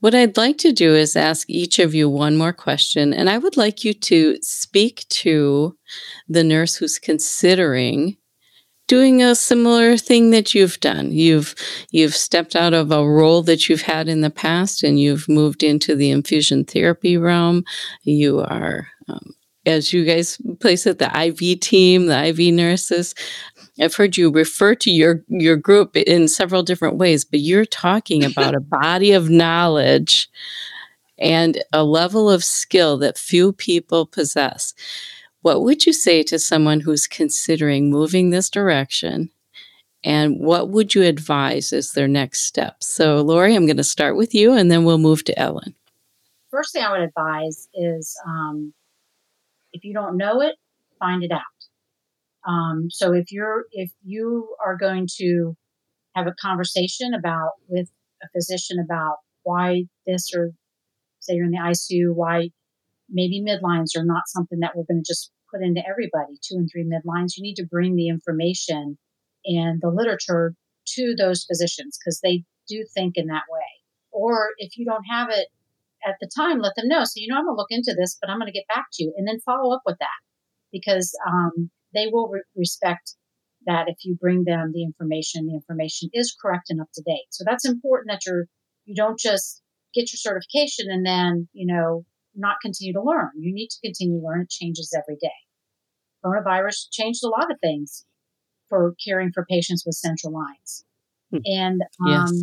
what 0.00 0.14
I'd 0.14 0.37
like 0.37 0.58
to 0.58 0.72
do 0.72 0.94
is 0.94 1.16
ask 1.16 1.48
each 1.50 1.78
of 1.78 1.94
you 1.94 2.08
one 2.08 2.37
more 2.37 2.52
question 2.52 3.12
and 3.12 3.28
I 3.28 3.38
would 3.38 3.56
like 3.56 3.84
you 3.84 3.92
to 3.94 4.38
speak 4.40 5.06
to 5.11 5.76
the 6.28 6.42
nurse 6.42 6.76
who's 6.76 6.98
considering 6.98 8.16
doing 8.88 9.22
a 9.22 9.35
similar 9.35 9.96
thing 9.96 10.31
that 10.31 10.55
you've 10.55 10.81
done. 10.81 11.12
You've 11.12 11.55
you've 11.90 12.16
stepped 12.16 12.57
out 12.57 12.74
of 12.74 12.90
a 12.90 13.09
role 13.09 13.42
that 13.42 13.68
you've 13.68 13.83
had 13.83 14.09
in 14.09 14.22
the 14.22 14.31
past 14.31 14.83
and 14.83 15.01
you've 15.01 15.29
moved 15.29 15.62
into 15.62 15.94
the 15.94 16.11
infusion 16.11 16.64
therapy 16.64 17.16
realm. 17.16 17.64
You 18.03 18.40
are 18.40 18.88
um, 19.09 19.35
as 19.66 19.92
you 19.92 20.05
guys 20.05 20.38
place 20.61 20.87
it, 20.87 20.98
the 20.98 21.11
IV 21.16 21.61
team, 21.61 22.07
the 22.07 22.27
IV 22.27 22.55
nurses. 22.55 23.14
I've 23.81 23.94
heard 23.94 24.16
you 24.16 24.31
refer 24.31 24.74
to 24.77 24.90
your 24.90 25.22
your 25.29 25.57
group 25.57 25.96
in 25.96 26.27
several 26.27 26.62
different 26.62 26.96
ways, 26.96 27.24
but 27.24 27.40
you're 27.40 27.64
talking 27.64 28.24
about 28.31 28.55
a 28.55 28.61
body 28.61 29.12
of 29.12 29.31
knowledge 29.31 30.29
and 31.18 31.62
a 31.72 31.85
level 31.85 32.31
of 32.31 32.44
skill 32.44 32.96
that 32.98 33.18
few 33.18 33.53
people 33.53 34.07
possess. 34.07 34.72
What 35.48 35.62
would 35.62 35.87
you 35.87 35.94
say 35.94 36.22
to 36.24 36.38
someone 36.38 36.80
who's 36.80 37.06
considering 37.06 37.88
moving 37.88 38.28
this 38.28 38.50
direction? 38.50 39.30
And 40.04 40.38
what 40.40 40.68
would 40.68 40.94
you 40.94 41.04
advise 41.04 41.72
as 41.72 41.92
their 41.92 42.06
next 42.06 42.42
step? 42.42 42.84
So, 42.84 43.22
Lori, 43.22 43.54
I'm 43.54 43.64
going 43.64 43.78
to 43.78 43.82
start 43.82 44.14
with 44.14 44.34
you 44.34 44.52
and 44.52 44.70
then 44.70 44.84
we'll 44.84 44.98
move 44.98 45.24
to 45.24 45.38
Ellen. 45.38 45.74
First 46.50 46.74
thing 46.74 46.82
I 46.82 46.90
would 46.90 47.00
advise 47.00 47.66
is 47.72 48.14
um, 48.26 48.74
if 49.72 49.84
you 49.84 49.94
don't 49.94 50.18
know 50.18 50.42
it, 50.42 50.56
find 50.98 51.24
it 51.24 51.32
out. 51.32 51.40
Um, 52.46 52.88
so 52.90 53.14
if 53.14 53.32
you're 53.32 53.64
if 53.72 53.90
you 54.04 54.54
are 54.62 54.76
going 54.76 55.08
to 55.16 55.56
have 56.14 56.26
a 56.26 56.34
conversation 56.38 57.14
about 57.14 57.52
with 57.68 57.88
a 58.22 58.28
physician 58.37 58.84
about 58.84 59.16
why 59.44 59.84
this 60.06 60.30
or 60.37 60.50
say 61.20 61.37
you're 61.37 61.46
in 61.46 61.52
the 61.52 61.56
ICU, 61.56 62.14
why 62.14 62.50
maybe 63.08 63.42
midlines 63.42 63.96
are 63.96 64.04
not 64.04 64.24
something 64.26 64.58
that 64.61 64.76
we're 64.76 64.84
going 64.84 65.02
to 65.02 65.11
just 65.11 65.32
put 65.52 65.62
into 65.62 65.82
everybody, 65.88 66.38
two 66.42 66.56
and 66.56 66.68
three 66.70 66.84
midlines. 66.84 67.37
You 67.37 67.42
need 67.42 67.56
to 67.56 67.66
bring 67.66 67.96
the 67.96 68.08
information 68.08 68.98
and 69.44 69.80
the 69.80 69.90
literature 69.90 70.54
to 70.94 71.14
those 71.16 71.44
physicians 71.44 71.98
because 71.98 72.20
they 72.22 72.44
do 72.68 72.84
think 72.94 73.14
in 73.16 73.26
that 73.26 73.44
way. 73.50 73.68
Or 74.11 74.50
if 74.58 74.76
you 74.76 74.84
don't 74.84 75.04
have 75.04 75.28
it 75.30 75.48
at 76.06 76.16
the 76.20 76.30
time, 76.37 76.61
let 76.61 76.74
them 76.76 76.88
know. 76.88 77.04
So, 77.04 77.14
you 77.16 77.28
know, 77.28 77.37
I'm 77.37 77.44
going 77.44 77.56
to 77.56 77.58
look 77.58 77.70
into 77.70 77.94
this, 77.98 78.16
but 78.20 78.30
I'm 78.30 78.38
going 78.38 78.50
to 78.50 78.58
get 78.58 78.68
back 78.74 78.87
to 78.92 79.04
you 79.04 79.12
and 79.16 79.26
then 79.26 79.40
follow 79.40 79.74
up 79.74 79.82
with 79.84 79.96
that 79.98 80.18
because 80.72 81.12
um, 81.26 81.70
they 81.94 82.06
will 82.11 82.28
re- 82.28 82.42
respect 82.56 83.14
that 83.66 83.88
if 83.88 83.96
you 84.04 84.16
bring 84.20 84.44
them 84.44 84.72
the 84.72 84.84
information, 84.84 85.46
the 85.46 85.54
information 85.54 86.08
is 86.12 86.37
correct 86.40 86.70
and 86.70 86.80
up 86.80 86.88
to 86.94 87.02
date. 87.02 87.26
So 87.30 87.44
that's 87.46 87.68
important 87.68 88.11
that 88.11 88.20
you're, 88.26 88.46
you 88.84 88.94
don't 88.94 89.18
just 89.18 89.62
get 89.94 90.12
your 90.12 90.18
certification 90.18 90.87
and 90.90 91.04
then, 91.04 91.48
you 91.52 91.66
know, 91.66 92.04
not 92.38 92.57
continue 92.62 92.92
to 92.92 93.03
learn. 93.03 93.31
You 93.37 93.53
need 93.53 93.68
to 93.68 93.81
continue 93.85 94.20
to 94.20 94.27
learn. 94.27 94.42
It 94.42 94.51
changes 94.51 94.94
every 94.96 95.16
day. 95.16 95.29
Coronavirus 96.24 96.88
changed 96.90 97.22
a 97.24 97.29
lot 97.29 97.51
of 97.51 97.59
things 97.61 98.05
for 98.68 98.94
caring 99.05 99.33
for 99.33 99.44
patients 99.48 99.85
with 99.87 99.94
central 99.94 100.33
lines. 100.33 100.85
Hmm. 101.31 101.38
And, 101.44 101.83
um, 102.07 102.11
yes. 102.11 102.42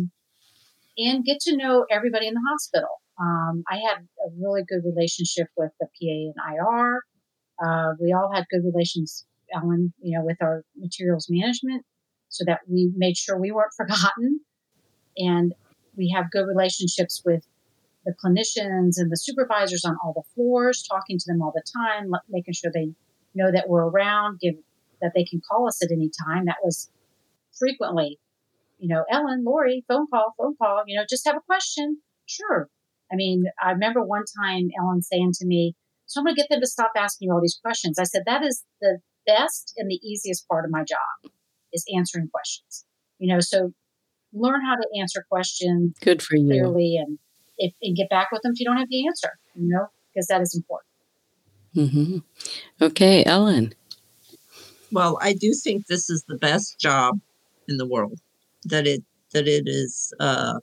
and 0.98 1.24
get 1.24 1.40
to 1.40 1.56
know 1.56 1.86
everybody 1.90 2.26
in 2.26 2.34
the 2.34 2.46
hospital. 2.48 3.00
Um, 3.20 3.64
I 3.70 3.76
had 3.76 4.06
a 4.24 4.30
really 4.38 4.62
good 4.68 4.82
relationship 4.84 5.48
with 5.56 5.72
the 5.80 5.86
PA 5.86 6.32
and 6.32 6.56
IR. 6.56 7.02
Uh, 7.64 7.94
we 8.00 8.12
all 8.12 8.30
had 8.32 8.44
good 8.50 8.62
relations, 8.64 9.24
Ellen, 9.54 9.92
you 10.00 10.18
know, 10.18 10.24
with 10.24 10.36
our 10.42 10.64
materials 10.76 11.26
management 11.30 11.84
so 12.28 12.44
that 12.46 12.60
we 12.68 12.92
made 12.94 13.16
sure 13.16 13.38
we 13.38 13.52
weren't 13.52 13.72
forgotten. 13.76 14.40
And 15.16 15.54
we 15.96 16.12
have 16.14 16.30
good 16.30 16.46
relationships 16.46 17.22
with 17.24 17.46
the 18.06 18.14
clinicians 18.14 18.94
and 18.96 19.10
the 19.10 19.16
supervisors 19.16 19.84
on 19.84 19.96
all 20.02 20.14
the 20.14 20.22
floors, 20.34 20.86
talking 20.88 21.18
to 21.18 21.24
them 21.26 21.42
all 21.42 21.52
the 21.54 21.62
time, 21.76 22.10
making 22.30 22.54
sure 22.54 22.70
they 22.72 22.92
know 23.34 23.50
that 23.52 23.68
we're 23.68 23.86
around, 23.86 24.38
give 24.40 24.54
that 25.02 25.12
they 25.14 25.24
can 25.24 25.42
call 25.46 25.68
us 25.68 25.82
at 25.82 25.90
any 25.92 26.10
time. 26.24 26.46
That 26.46 26.56
was 26.64 26.88
frequently, 27.58 28.18
you 28.78 28.88
know, 28.88 29.04
Ellen, 29.10 29.44
Lori, 29.44 29.84
phone 29.88 30.06
call, 30.06 30.32
phone 30.38 30.54
call, 30.56 30.84
you 30.86 30.96
know, 30.96 31.04
just 31.08 31.26
have 31.26 31.36
a 31.36 31.40
question. 31.40 32.00
Sure. 32.26 32.70
I 33.12 33.16
mean, 33.16 33.44
I 33.62 33.72
remember 33.72 34.02
one 34.02 34.24
time 34.40 34.68
Ellen 34.80 35.02
saying 35.02 35.32
to 35.40 35.46
me, 35.46 35.74
so 36.06 36.20
I'm 36.20 36.24
going 36.24 36.36
to 36.36 36.40
get 36.40 36.48
them 36.48 36.60
to 36.60 36.66
stop 36.66 36.92
asking 36.96 37.26
you 37.26 37.34
all 37.34 37.42
these 37.42 37.58
questions. 37.62 37.98
I 37.98 38.04
said, 38.04 38.22
that 38.26 38.44
is 38.44 38.64
the 38.80 38.98
best 39.26 39.74
and 39.76 39.90
the 39.90 40.00
easiest 40.02 40.46
part 40.48 40.64
of 40.64 40.70
my 40.70 40.84
job 40.84 41.32
is 41.72 41.84
answering 41.94 42.28
questions. 42.32 42.86
You 43.18 43.34
know, 43.34 43.40
so 43.40 43.72
learn 44.32 44.64
how 44.64 44.76
to 44.76 45.00
answer 45.00 45.24
questions 45.28 45.96
good 46.00 46.22
for 46.22 46.36
you 46.36 46.46
clearly 46.46 46.96
and 46.96 47.18
if, 47.58 47.72
and 47.82 47.96
get 47.96 48.08
back 48.08 48.28
with 48.32 48.42
them 48.42 48.52
if 48.54 48.60
you 48.60 48.66
don't 48.66 48.76
have 48.76 48.88
the 48.88 49.06
answer, 49.06 49.30
you 49.54 49.68
know, 49.68 49.86
because 50.12 50.26
that 50.26 50.40
is 50.40 50.54
important. 50.54 50.86
Mm-hmm. 51.74 52.84
Okay, 52.84 53.24
Ellen. 53.24 53.74
Well, 54.92 55.18
I 55.20 55.34
do 55.34 55.52
think 55.52 55.86
this 55.86 56.08
is 56.08 56.24
the 56.26 56.38
best 56.38 56.78
job 56.80 57.18
in 57.68 57.76
the 57.76 57.86
world. 57.86 58.20
That 58.64 58.86
it 58.86 59.02
that 59.32 59.46
it 59.46 59.64
is 59.66 60.12
uh, 60.20 60.60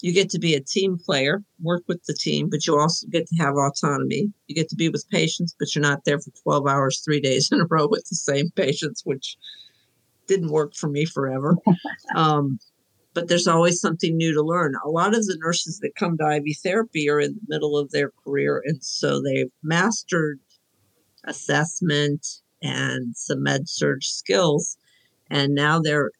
you 0.00 0.12
get 0.12 0.30
to 0.30 0.38
be 0.38 0.54
a 0.54 0.60
team 0.60 0.98
player, 0.98 1.42
work 1.60 1.82
with 1.88 2.02
the 2.04 2.14
team, 2.14 2.48
but 2.50 2.66
you 2.66 2.78
also 2.78 3.06
get 3.08 3.26
to 3.26 3.36
have 3.36 3.54
autonomy. 3.56 4.32
You 4.46 4.54
get 4.54 4.68
to 4.68 4.76
be 4.76 4.88
with 4.88 5.08
patients, 5.10 5.54
but 5.58 5.74
you're 5.74 5.82
not 5.82 6.04
there 6.04 6.20
for 6.20 6.30
12 6.42 6.66
hours, 6.66 7.00
three 7.04 7.20
days 7.20 7.50
in 7.50 7.60
a 7.60 7.66
row 7.66 7.88
with 7.88 8.06
the 8.08 8.16
same 8.16 8.50
patients, 8.54 9.02
which 9.04 9.36
didn't 10.28 10.52
work 10.52 10.74
for 10.74 10.88
me 10.88 11.04
forever. 11.04 11.56
Um, 12.14 12.58
but 13.18 13.26
there's 13.26 13.48
always 13.48 13.80
something 13.80 14.16
new 14.16 14.32
to 14.32 14.42
learn. 14.42 14.74
A 14.84 14.88
lot 14.88 15.08
of 15.12 15.26
the 15.26 15.36
nurses 15.40 15.80
that 15.80 15.96
come 15.96 16.16
to 16.18 16.36
IV 16.36 16.56
therapy 16.62 17.10
are 17.10 17.18
in 17.18 17.34
the 17.34 17.40
middle 17.48 17.76
of 17.76 17.90
their 17.90 18.12
career, 18.24 18.62
and 18.64 18.80
so 18.80 19.20
they've 19.20 19.50
mastered 19.60 20.38
assessment 21.24 22.24
and 22.62 23.16
some 23.16 23.42
med 23.42 23.68
surg 23.68 24.04
skills, 24.04 24.76
and 25.30 25.52
now 25.52 25.80
they're 25.80 26.12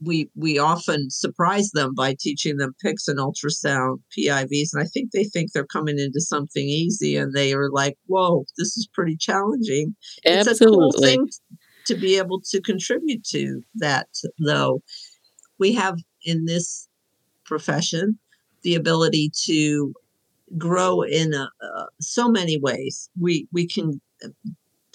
we 0.00 0.30
we 0.36 0.60
often 0.60 1.10
surprise 1.10 1.70
them 1.72 1.92
by 1.92 2.14
teaching 2.20 2.58
them 2.58 2.76
PICCs 2.84 3.08
and 3.08 3.18
ultrasound 3.18 3.98
PIVs, 4.16 4.72
and 4.72 4.80
I 4.80 4.86
think 4.86 5.10
they 5.10 5.24
think 5.24 5.50
they're 5.50 5.66
coming 5.66 5.98
into 5.98 6.20
something 6.20 6.68
easy, 6.68 7.16
and 7.16 7.32
they 7.32 7.52
are 7.52 7.68
like, 7.68 7.98
"Whoa, 8.06 8.44
this 8.56 8.76
is 8.76 8.88
pretty 8.94 9.16
challenging." 9.16 9.96
Absolutely. 10.24 10.52
It's 10.52 10.60
a 10.60 10.66
cool 10.66 10.92
thing 10.92 11.28
to 11.86 11.96
be 11.96 12.16
able 12.16 12.40
to 12.52 12.60
contribute 12.60 13.24
to 13.24 13.62
that, 13.74 14.06
though. 14.38 14.82
We 15.58 15.72
have 15.72 15.98
in 16.24 16.44
this 16.44 16.88
profession 17.44 18.18
the 18.62 18.74
ability 18.74 19.30
to 19.44 19.92
grow 20.56 21.02
in 21.02 21.34
a, 21.34 21.48
uh, 21.62 21.86
so 22.00 22.28
many 22.28 22.58
ways. 22.58 23.10
We 23.18 23.48
we 23.52 23.66
can 23.66 24.00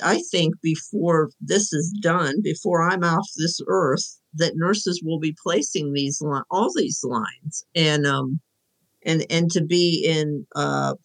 I 0.02 0.22
think 0.32 0.56
before 0.62 1.32
this 1.42 1.74
is 1.74 1.92
done, 2.02 2.42
before 2.44 2.88
I'm 2.88 3.04
off 3.04 3.28
this 3.36 3.60
earth, 3.68 4.20
that 4.36 4.54
nurses 4.56 5.02
will 5.04 5.20
be 5.20 5.36
placing 5.42 5.94
these 5.94 6.22
li- 6.22 6.42
all 6.52 6.72
these 6.76 7.04
lines, 7.04 7.66
and 7.76 8.06
um, 8.06 8.40
and 9.04 9.26
and 9.30 9.50
to 9.52 9.64
be 9.64 10.06
in 10.06 10.46
uh, 10.56 10.96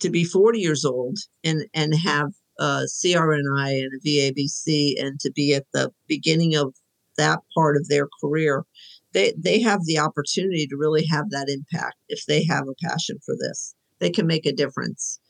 to 0.00 0.10
be 0.10 0.24
40 0.24 0.58
years 0.60 0.84
old 0.84 1.18
and 1.44 1.66
and 1.74 1.94
have 1.94 2.32
a 2.58 2.84
CRNI 2.86 3.82
and 3.82 3.90
a 3.94 4.06
VABC, 4.06 5.02
and 5.02 5.20
to 5.20 5.30
be 5.32 5.54
at 5.54 5.66
the 5.72 5.92
beginning 6.08 6.54
of 6.54 6.74
that 7.18 7.40
part 7.54 7.76
of 7.76 7.88
their 7.88 8.08
career, 8.22 8.64
they 9.12 9.32
they 9.36 9.60
have 9.60 9.84
the 9.84 9.98
opportunity 9.98 10.66
to 10.66 10.76
really 10.76 11.04
have 11.06 11.30
that 11.30 11.48
impact 11.48 11.96
if 12.08 12.26
they 12.26 12.44
have 12.44 12.66
a 12.68 12.88
passion 12.88 13.18
for 13.24 13.34
this. 13.38 13.74
They 13.98 14.10
can 14.10 14.26
make 14.26 14.46
a 14.46 14.52
difference 14.52 15.20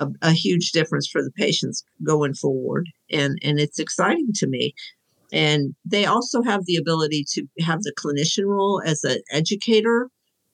a, 0.00 0.08
a 0.22 0.32
huge 0.32 0.72
difference 0.72 1.08
for 1.08 1.22
the 1.22 1.30
patients 1.32 1.84
going 2.02 2.34
forward. 2.34 2.88
And, 3.10 3.38
and 3.42 3.58
it's 3.58 3.78
exciting 3.78 4.28
to 4.36 4.46
me. 4.46 4.74
And 5.32 5.74
they 5.84 6.06
also 6.06 6.42
have 6.42 6.64
the 6.66 6.76
ability 6.76 7.24
to 7.30 7.46
have 7.60 7.82
the 7.82 7.94
clinician 7.98 8.46
role 8.46 8.82
as 8.84 9.04
an 9.04 9.18
educator. 9.30 10.10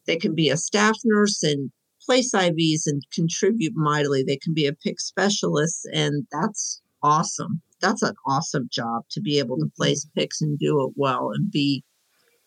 They 0.06 0.16
can 0.16 0.34
be 0.34 0.48
a 0.48 0.56
staff 0.56 0.96
nurse 1.04 1.42
and 1.42 1.70
place 2.04 2.32
IVs 2.32 2.82
and 2.86 3.02
contribute 3.12 3.74
mightily. 3.76 4.22
They 4.22 4.38
can 4.38 4.54
be 4.54 4.66
a 4.66 4.72
PICC 4.72 4.98
specialist, 4.98 5.86
and 5.92 6.26
that's 6.32 6.80
awesome. 7.02 7.60
That's 7.80 8.02
an 8.02 8.14
awesome 8.26 8.68
job 8.72 9.02
to 9.10 9.20
be 9.20 9.38
able 9.38 9.58
to 9.58 9.64
mm-hmm. 9.64 9.82
place 9.82 10.06
PICCs 10.16 10.40
and 10.40 10.58
do 10.58 10.82
it 10.86 10.94
well 10.96 11.30
and 11.34 11.50
be 11.50 11.84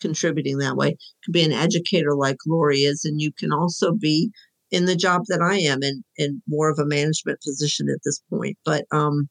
contributing 0.04 0.60
that 0.60 0.76
way. 0.76 0.90
You 0.90 0.96
can 1.24 1.32
be 1.32 1.44
an 1.44 1.52
educator 1.52 2.14
like 2.16 2.38
Lori 2.46 2.80
is, 2.80 3.06
and 3.06 3.20
you 3.20 3.32
can 3.32 3.52
also 3.52 3.94
be 3.94 4.30
in 4.70 4.86
the 4.86 4.96
job 4.96 5.22
that 5.30 5.42
I 5.42 5.56
am 5.58 5.82
in, 5.82 6.04
in 6.18 6.42
more 6.48 6.70
of 6.70 6.78
a 6.78 6.86
management 6.86 7.40
position 7.42 7.88
at 7.90 8.00
this 8.04 8.22
point. 8.30 8.58
But 8.66 8.86
um, 8.92 9.30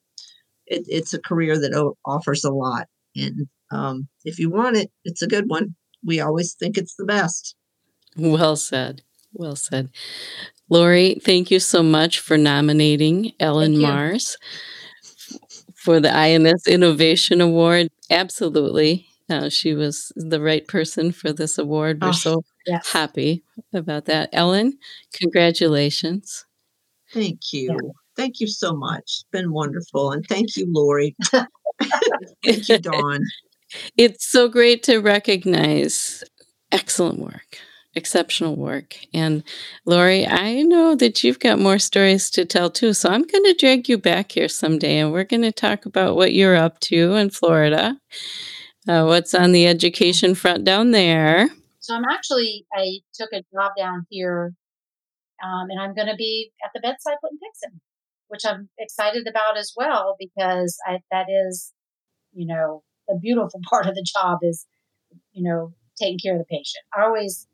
it, 0.66 0.84
it's 0.88 1.12
a 1.12 1.20
career 1.20 1.58
that 1.58 1.94
offers 2.06 2.42
a 2.42 2.50
lot. 2.50 2.86
And 3.14 3.48
um, 3.70 4.08
if 4.24 4.38
you 4.38 4.50
want 4.50 4.76
it, 4.76 4.90
it's 5.04 5.22
a 5.22 5.28
good 5.28 5.44
one. 5.48 5.74
We 6.04 6.20
always 6.20 6.54
think 6.54 6.78
it's 6.78 6.94
the 6.96 7.04
best. 7.04 7.54
Well 8.16 8.56
said. 8.56 9.02
Well 9.32 9.56
said. 9.56 9.90
Lori, 10.68 11.20
thank 11.22 11.50
you 11.50 11.60
so 11.60 11.82
much 11.82 12.18
for 12.18 12.38
nominating 12.38 13.32
Ellen 13.38 13.78
Mars 13.78 14.38
for 15.74 16.00
the 16.00 16.14
INS 16.14 16.66
Innovation 16.66 17.40
Award. 17.40 17.90
Absolutely. 18.10 19.06
Uh, 19.32 19.48
she 19.48 19.74
was 19.74 20.12
the 20.16 20.40
right 20.40 20.66
person 20.68 21.10
for 21.12 21.32
this 21.32 21.58
award. 21.58 22.02
We're 22.02 22.10
Oh, 22.10 22.12
so 22.12 22.44
yes. 22.66 22.92
happy 22.92 23.42
about 23.72 24.04
that. 24.06 24.28
Ellen, 24.32 24.78
congratulations. 25.14 26.44
Thank 27.12 27.52
you. 27.52 27.76
Thank 28.16 28.40
you 28.40 28.46
so 28.46 28.74
much. 28.74 29.02
It's 29.02 29.24
been 29.32 29.52
wonderful. 29.52 30.12
And 30.12 30.24
thank 30.28 30.56
you, 30.56 30.66
Lori. 30.70 31.16
thank 32.44 32.68
you, 32.68 32.78
Dawn. 32.78 33.20
It's 33.96 34.26
so 34.30 34.48
great 34.48 34.82
to 34.84 34.98
recognize 34.98 36.22
excellent 36.70 37.18
work, 37.18 37.58
exceptional 37.94 38.56
work. 38.56 38.96
And 39.14 39.42
Lori, 39.86 40.26
I 40.26 40.62
know 40.62 40.94
that 40.94 41.24
you've 41.24 41.38
got 41.40 41.58
more 41.58 41.78
stories 41.78 42.28
to 42.30 42.44
tell 42.44 42.70
too. 42.70 42.92
So 42.92 43.08
I'm 43.08 43.22
going 43.24 43.44
to 43.44 43.54
drag 43.54 43.88
you 43.88 43.96
back 43.98 44.32
here 44.32 44.48
someday 44.48 44.98
and 44.98 45.10
we're 45.12 45.24
going 45.24 45.42
to 45.42 45.52
talk 45.52 45.86
about 45.86 46.16
what 46.16 46.34
you're 46.34 46.56
up 46.56 46.80
to 46.80 47.14
in 47.14 47.30
Florida, 47.30 47.98
uh, 48.88 49.04
what's 49.04 49.34
on 49.34 49.52
the 49.52 49.66
education 49.66 50.34
front 50.34 50.64
down 50.64 50.90
there. 50.90 51.48
So 51.80 51.94
I'm 51.94 52.04
actually, 52.04 52.66
I 52.74 53.00
took 53.14 53.30
a 53.32 53.42
job 53.52 53.72
down 53.76 54.06
here, 54.08 54.54
um, 55.42 55.68
and 55.70 55.80
I'm 55.80 55.94
going 55.94 56.08
to 56.08 56.16
be 56.16 56.52
at 56.64 56.70
the 56.74 56.80
bedside 56.80 57.16
putting 57.20 57.38
in, 57.64 57.80
which 58.28 58.42
I'm 58.46 58.68
excited 58.78 59.26
about 59.26 59.58
as 59.58 59.72
well 59.76 60.16
because 60.18 60.76
I, 60.86 60.98
that 61.10 61.26
is, 61.28 61.72
you 62.32 62.46
know, 62.46 62.82
the 63.08 63.18
beautiful 63.20 63.60
part 63.68 63.86
of 63.86 63.94
the 63.94 64.06
job 64.14 64.38
is, 64.42 64.66
you 65.32 65.42
know, 65.42 65.72
taking 66.00 66.18
care 66.18 66.34
of 66.34 66.38
the 66.38 66.44
patient. 66.44 66.84
I 66.96 67.02
always, 67.02 67.46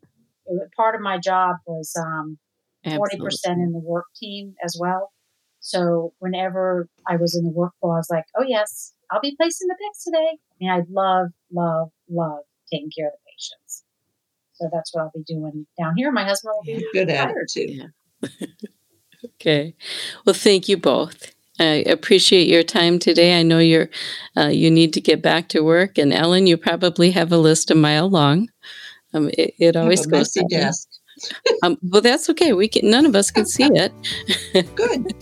it, 0.45 0.69
part 0.75 0.95
of 0.95 1.01
my 1.01 1.17
job 1.17 1.57
was 1.65 1.93
um, 1.99 2.37
40% 2.85 2.99
in 3.45 3.71
the 3.71 3.79
work 3.79 4.05
team 4.15 4.55
as 4.63 4.77
well. 4.79 5.11
So 5.59 6.13
whenever 6.19 6.87
I 7.07 7.17
was 7.17 7.35
in 7.35 7.43
the 7.43 7.51
work 7.51 7.73
I 7.83 7.87
was 7.87 8.07
like, 8.09 8.25
oh, 8.37 8.45
yes, 8.47 8.93
I'll 9.11 9.21
be 9.21 9.35
placing 9.35 9.67
the 9.67 9.75
PICCs 9.75 10.03
today. 10.05 10.29
I 10.37 10.55
mean, 10.59 10.69
I 10.69 10.81
love, 10.89 11.27
love, 11.51 11.89
love 12.09 12.39
taking 12.71 12.91
care 12.95 13.07
of 13.07 13.13
the 13.13 13.31
patients. 13.31 13.83
So 14.53 14.69
that's 14.71 14.93
what 14.93 15.01
I'll 15.03 15.11
be 15.15 15.23
doing 15.23 15.65
down 15.79 15.95
here. 15.95 16.11
My 16.11 16.23
husband 16.25 16.53
will 16.55 16.63
be 16.65 16.85
Good 16.93 17.07
retired. 17.09 17.35
attitude. 17.37 17.91
Okay. 19.35 19.75
Well, 20.25 20.33
thank 20.33 20.69
you 20.69 20.77
both. 20.77 21.33
I 21.59 21.83
appreciate 21.87 22.47
your 22.47 22.63
time 22.63 22.99
today. 22.99 23.37
I 23.37 23.43
know 23.43 23.59
you're 23.59 23.89
uh, 24.37 24.47
you 24.47 24.71
need 24.71 24.93
to 24.93 25.01
get 25.01 25.21
back 25.21 25.49
to 25.49 25.61
work, 25.61 25.97
and 25.97 26.13
Ellen, 26.13 26.47
you 26.47 26.55
probably 26.55 27.11
have 27.11 27.31
a 27.33 27.37
list 27.37 27.69
a 27.69 27.75
mile 27.75 28.09
long. 28.09 28.49
Um, 29.13 29.29
it, 29.37 29.53
it 29.59 29.75
I 29.75 29.79
have 29.79 29.83
always 29.83 30.05
a 30.05 30.09
goes. 30.09 30.19
messy 30.19 30.41
that 30.41 30.49
desk. 30.49 30.87
Um, 31.63 31.77
well, 31.83 32.01
that's 32.01 32.29
okay. 32.29 32.53
We 32.53 32.69
can. 32.69 32.89
None 32.89 33.05
of 33.05 33.13
us 33.13 33.29
can 33.29 33.45
see 33.45 33.69
it. 33.73 33.91
Good. 34.75 35.13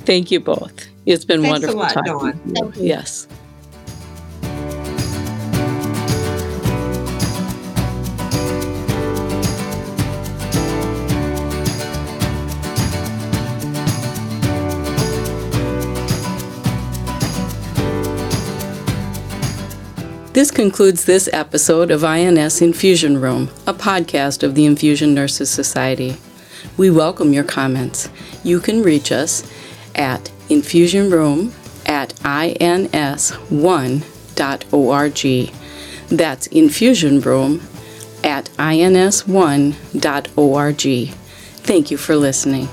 Thank 0.00 0.30
you 0.30 0.38
both. 0.38 0.89
It's 1.06 1.24
been 1.24 1.42
Thanks 1.42 1.64
a 1.64 1.74
wonderful 1.74 1.80
lot, 1.80 1.92
talking. 1.94 2.52
Dawn. 2.52 2.72
Yes. 2.76 3.26
This 20.32 20.50
concludes 20.50 21.06
this 21.06 21.28
episode 21.32 21.90
of 21.90 22.04
INS 22.04 22.62
Infusion 22.62 23.20
Room, 23.20 23.50
a 23.66 23.74
podcast 23.74 24.42
of 24.42 24.54
the 24.54 24.64
Infusion 24.64 25.14
Nurses 25.14 25.50
Society. 25.50 26.16
We 26.76 26.90
welcome 26.90 27.32
your 27.32 27.44
comments. 27.44 28.08
You 28.44 28.60
can 28.60 28.82
reach 28.82 29.12
us 29.12 29.50
at 29.94 30.30
infusionroom 30.50 31.52
at 31.86 32.14
ins1.org. 32.16 33.30
That's 36.08 36.46
infusion 36.48 37.20
room 37.20 37.62
at 38.24 38.46
ins1.org. 38.58 39.74
Thank 41.62 41.90
you 41.90 41.96
for 41.96 42.16
listening. 42.16 42.68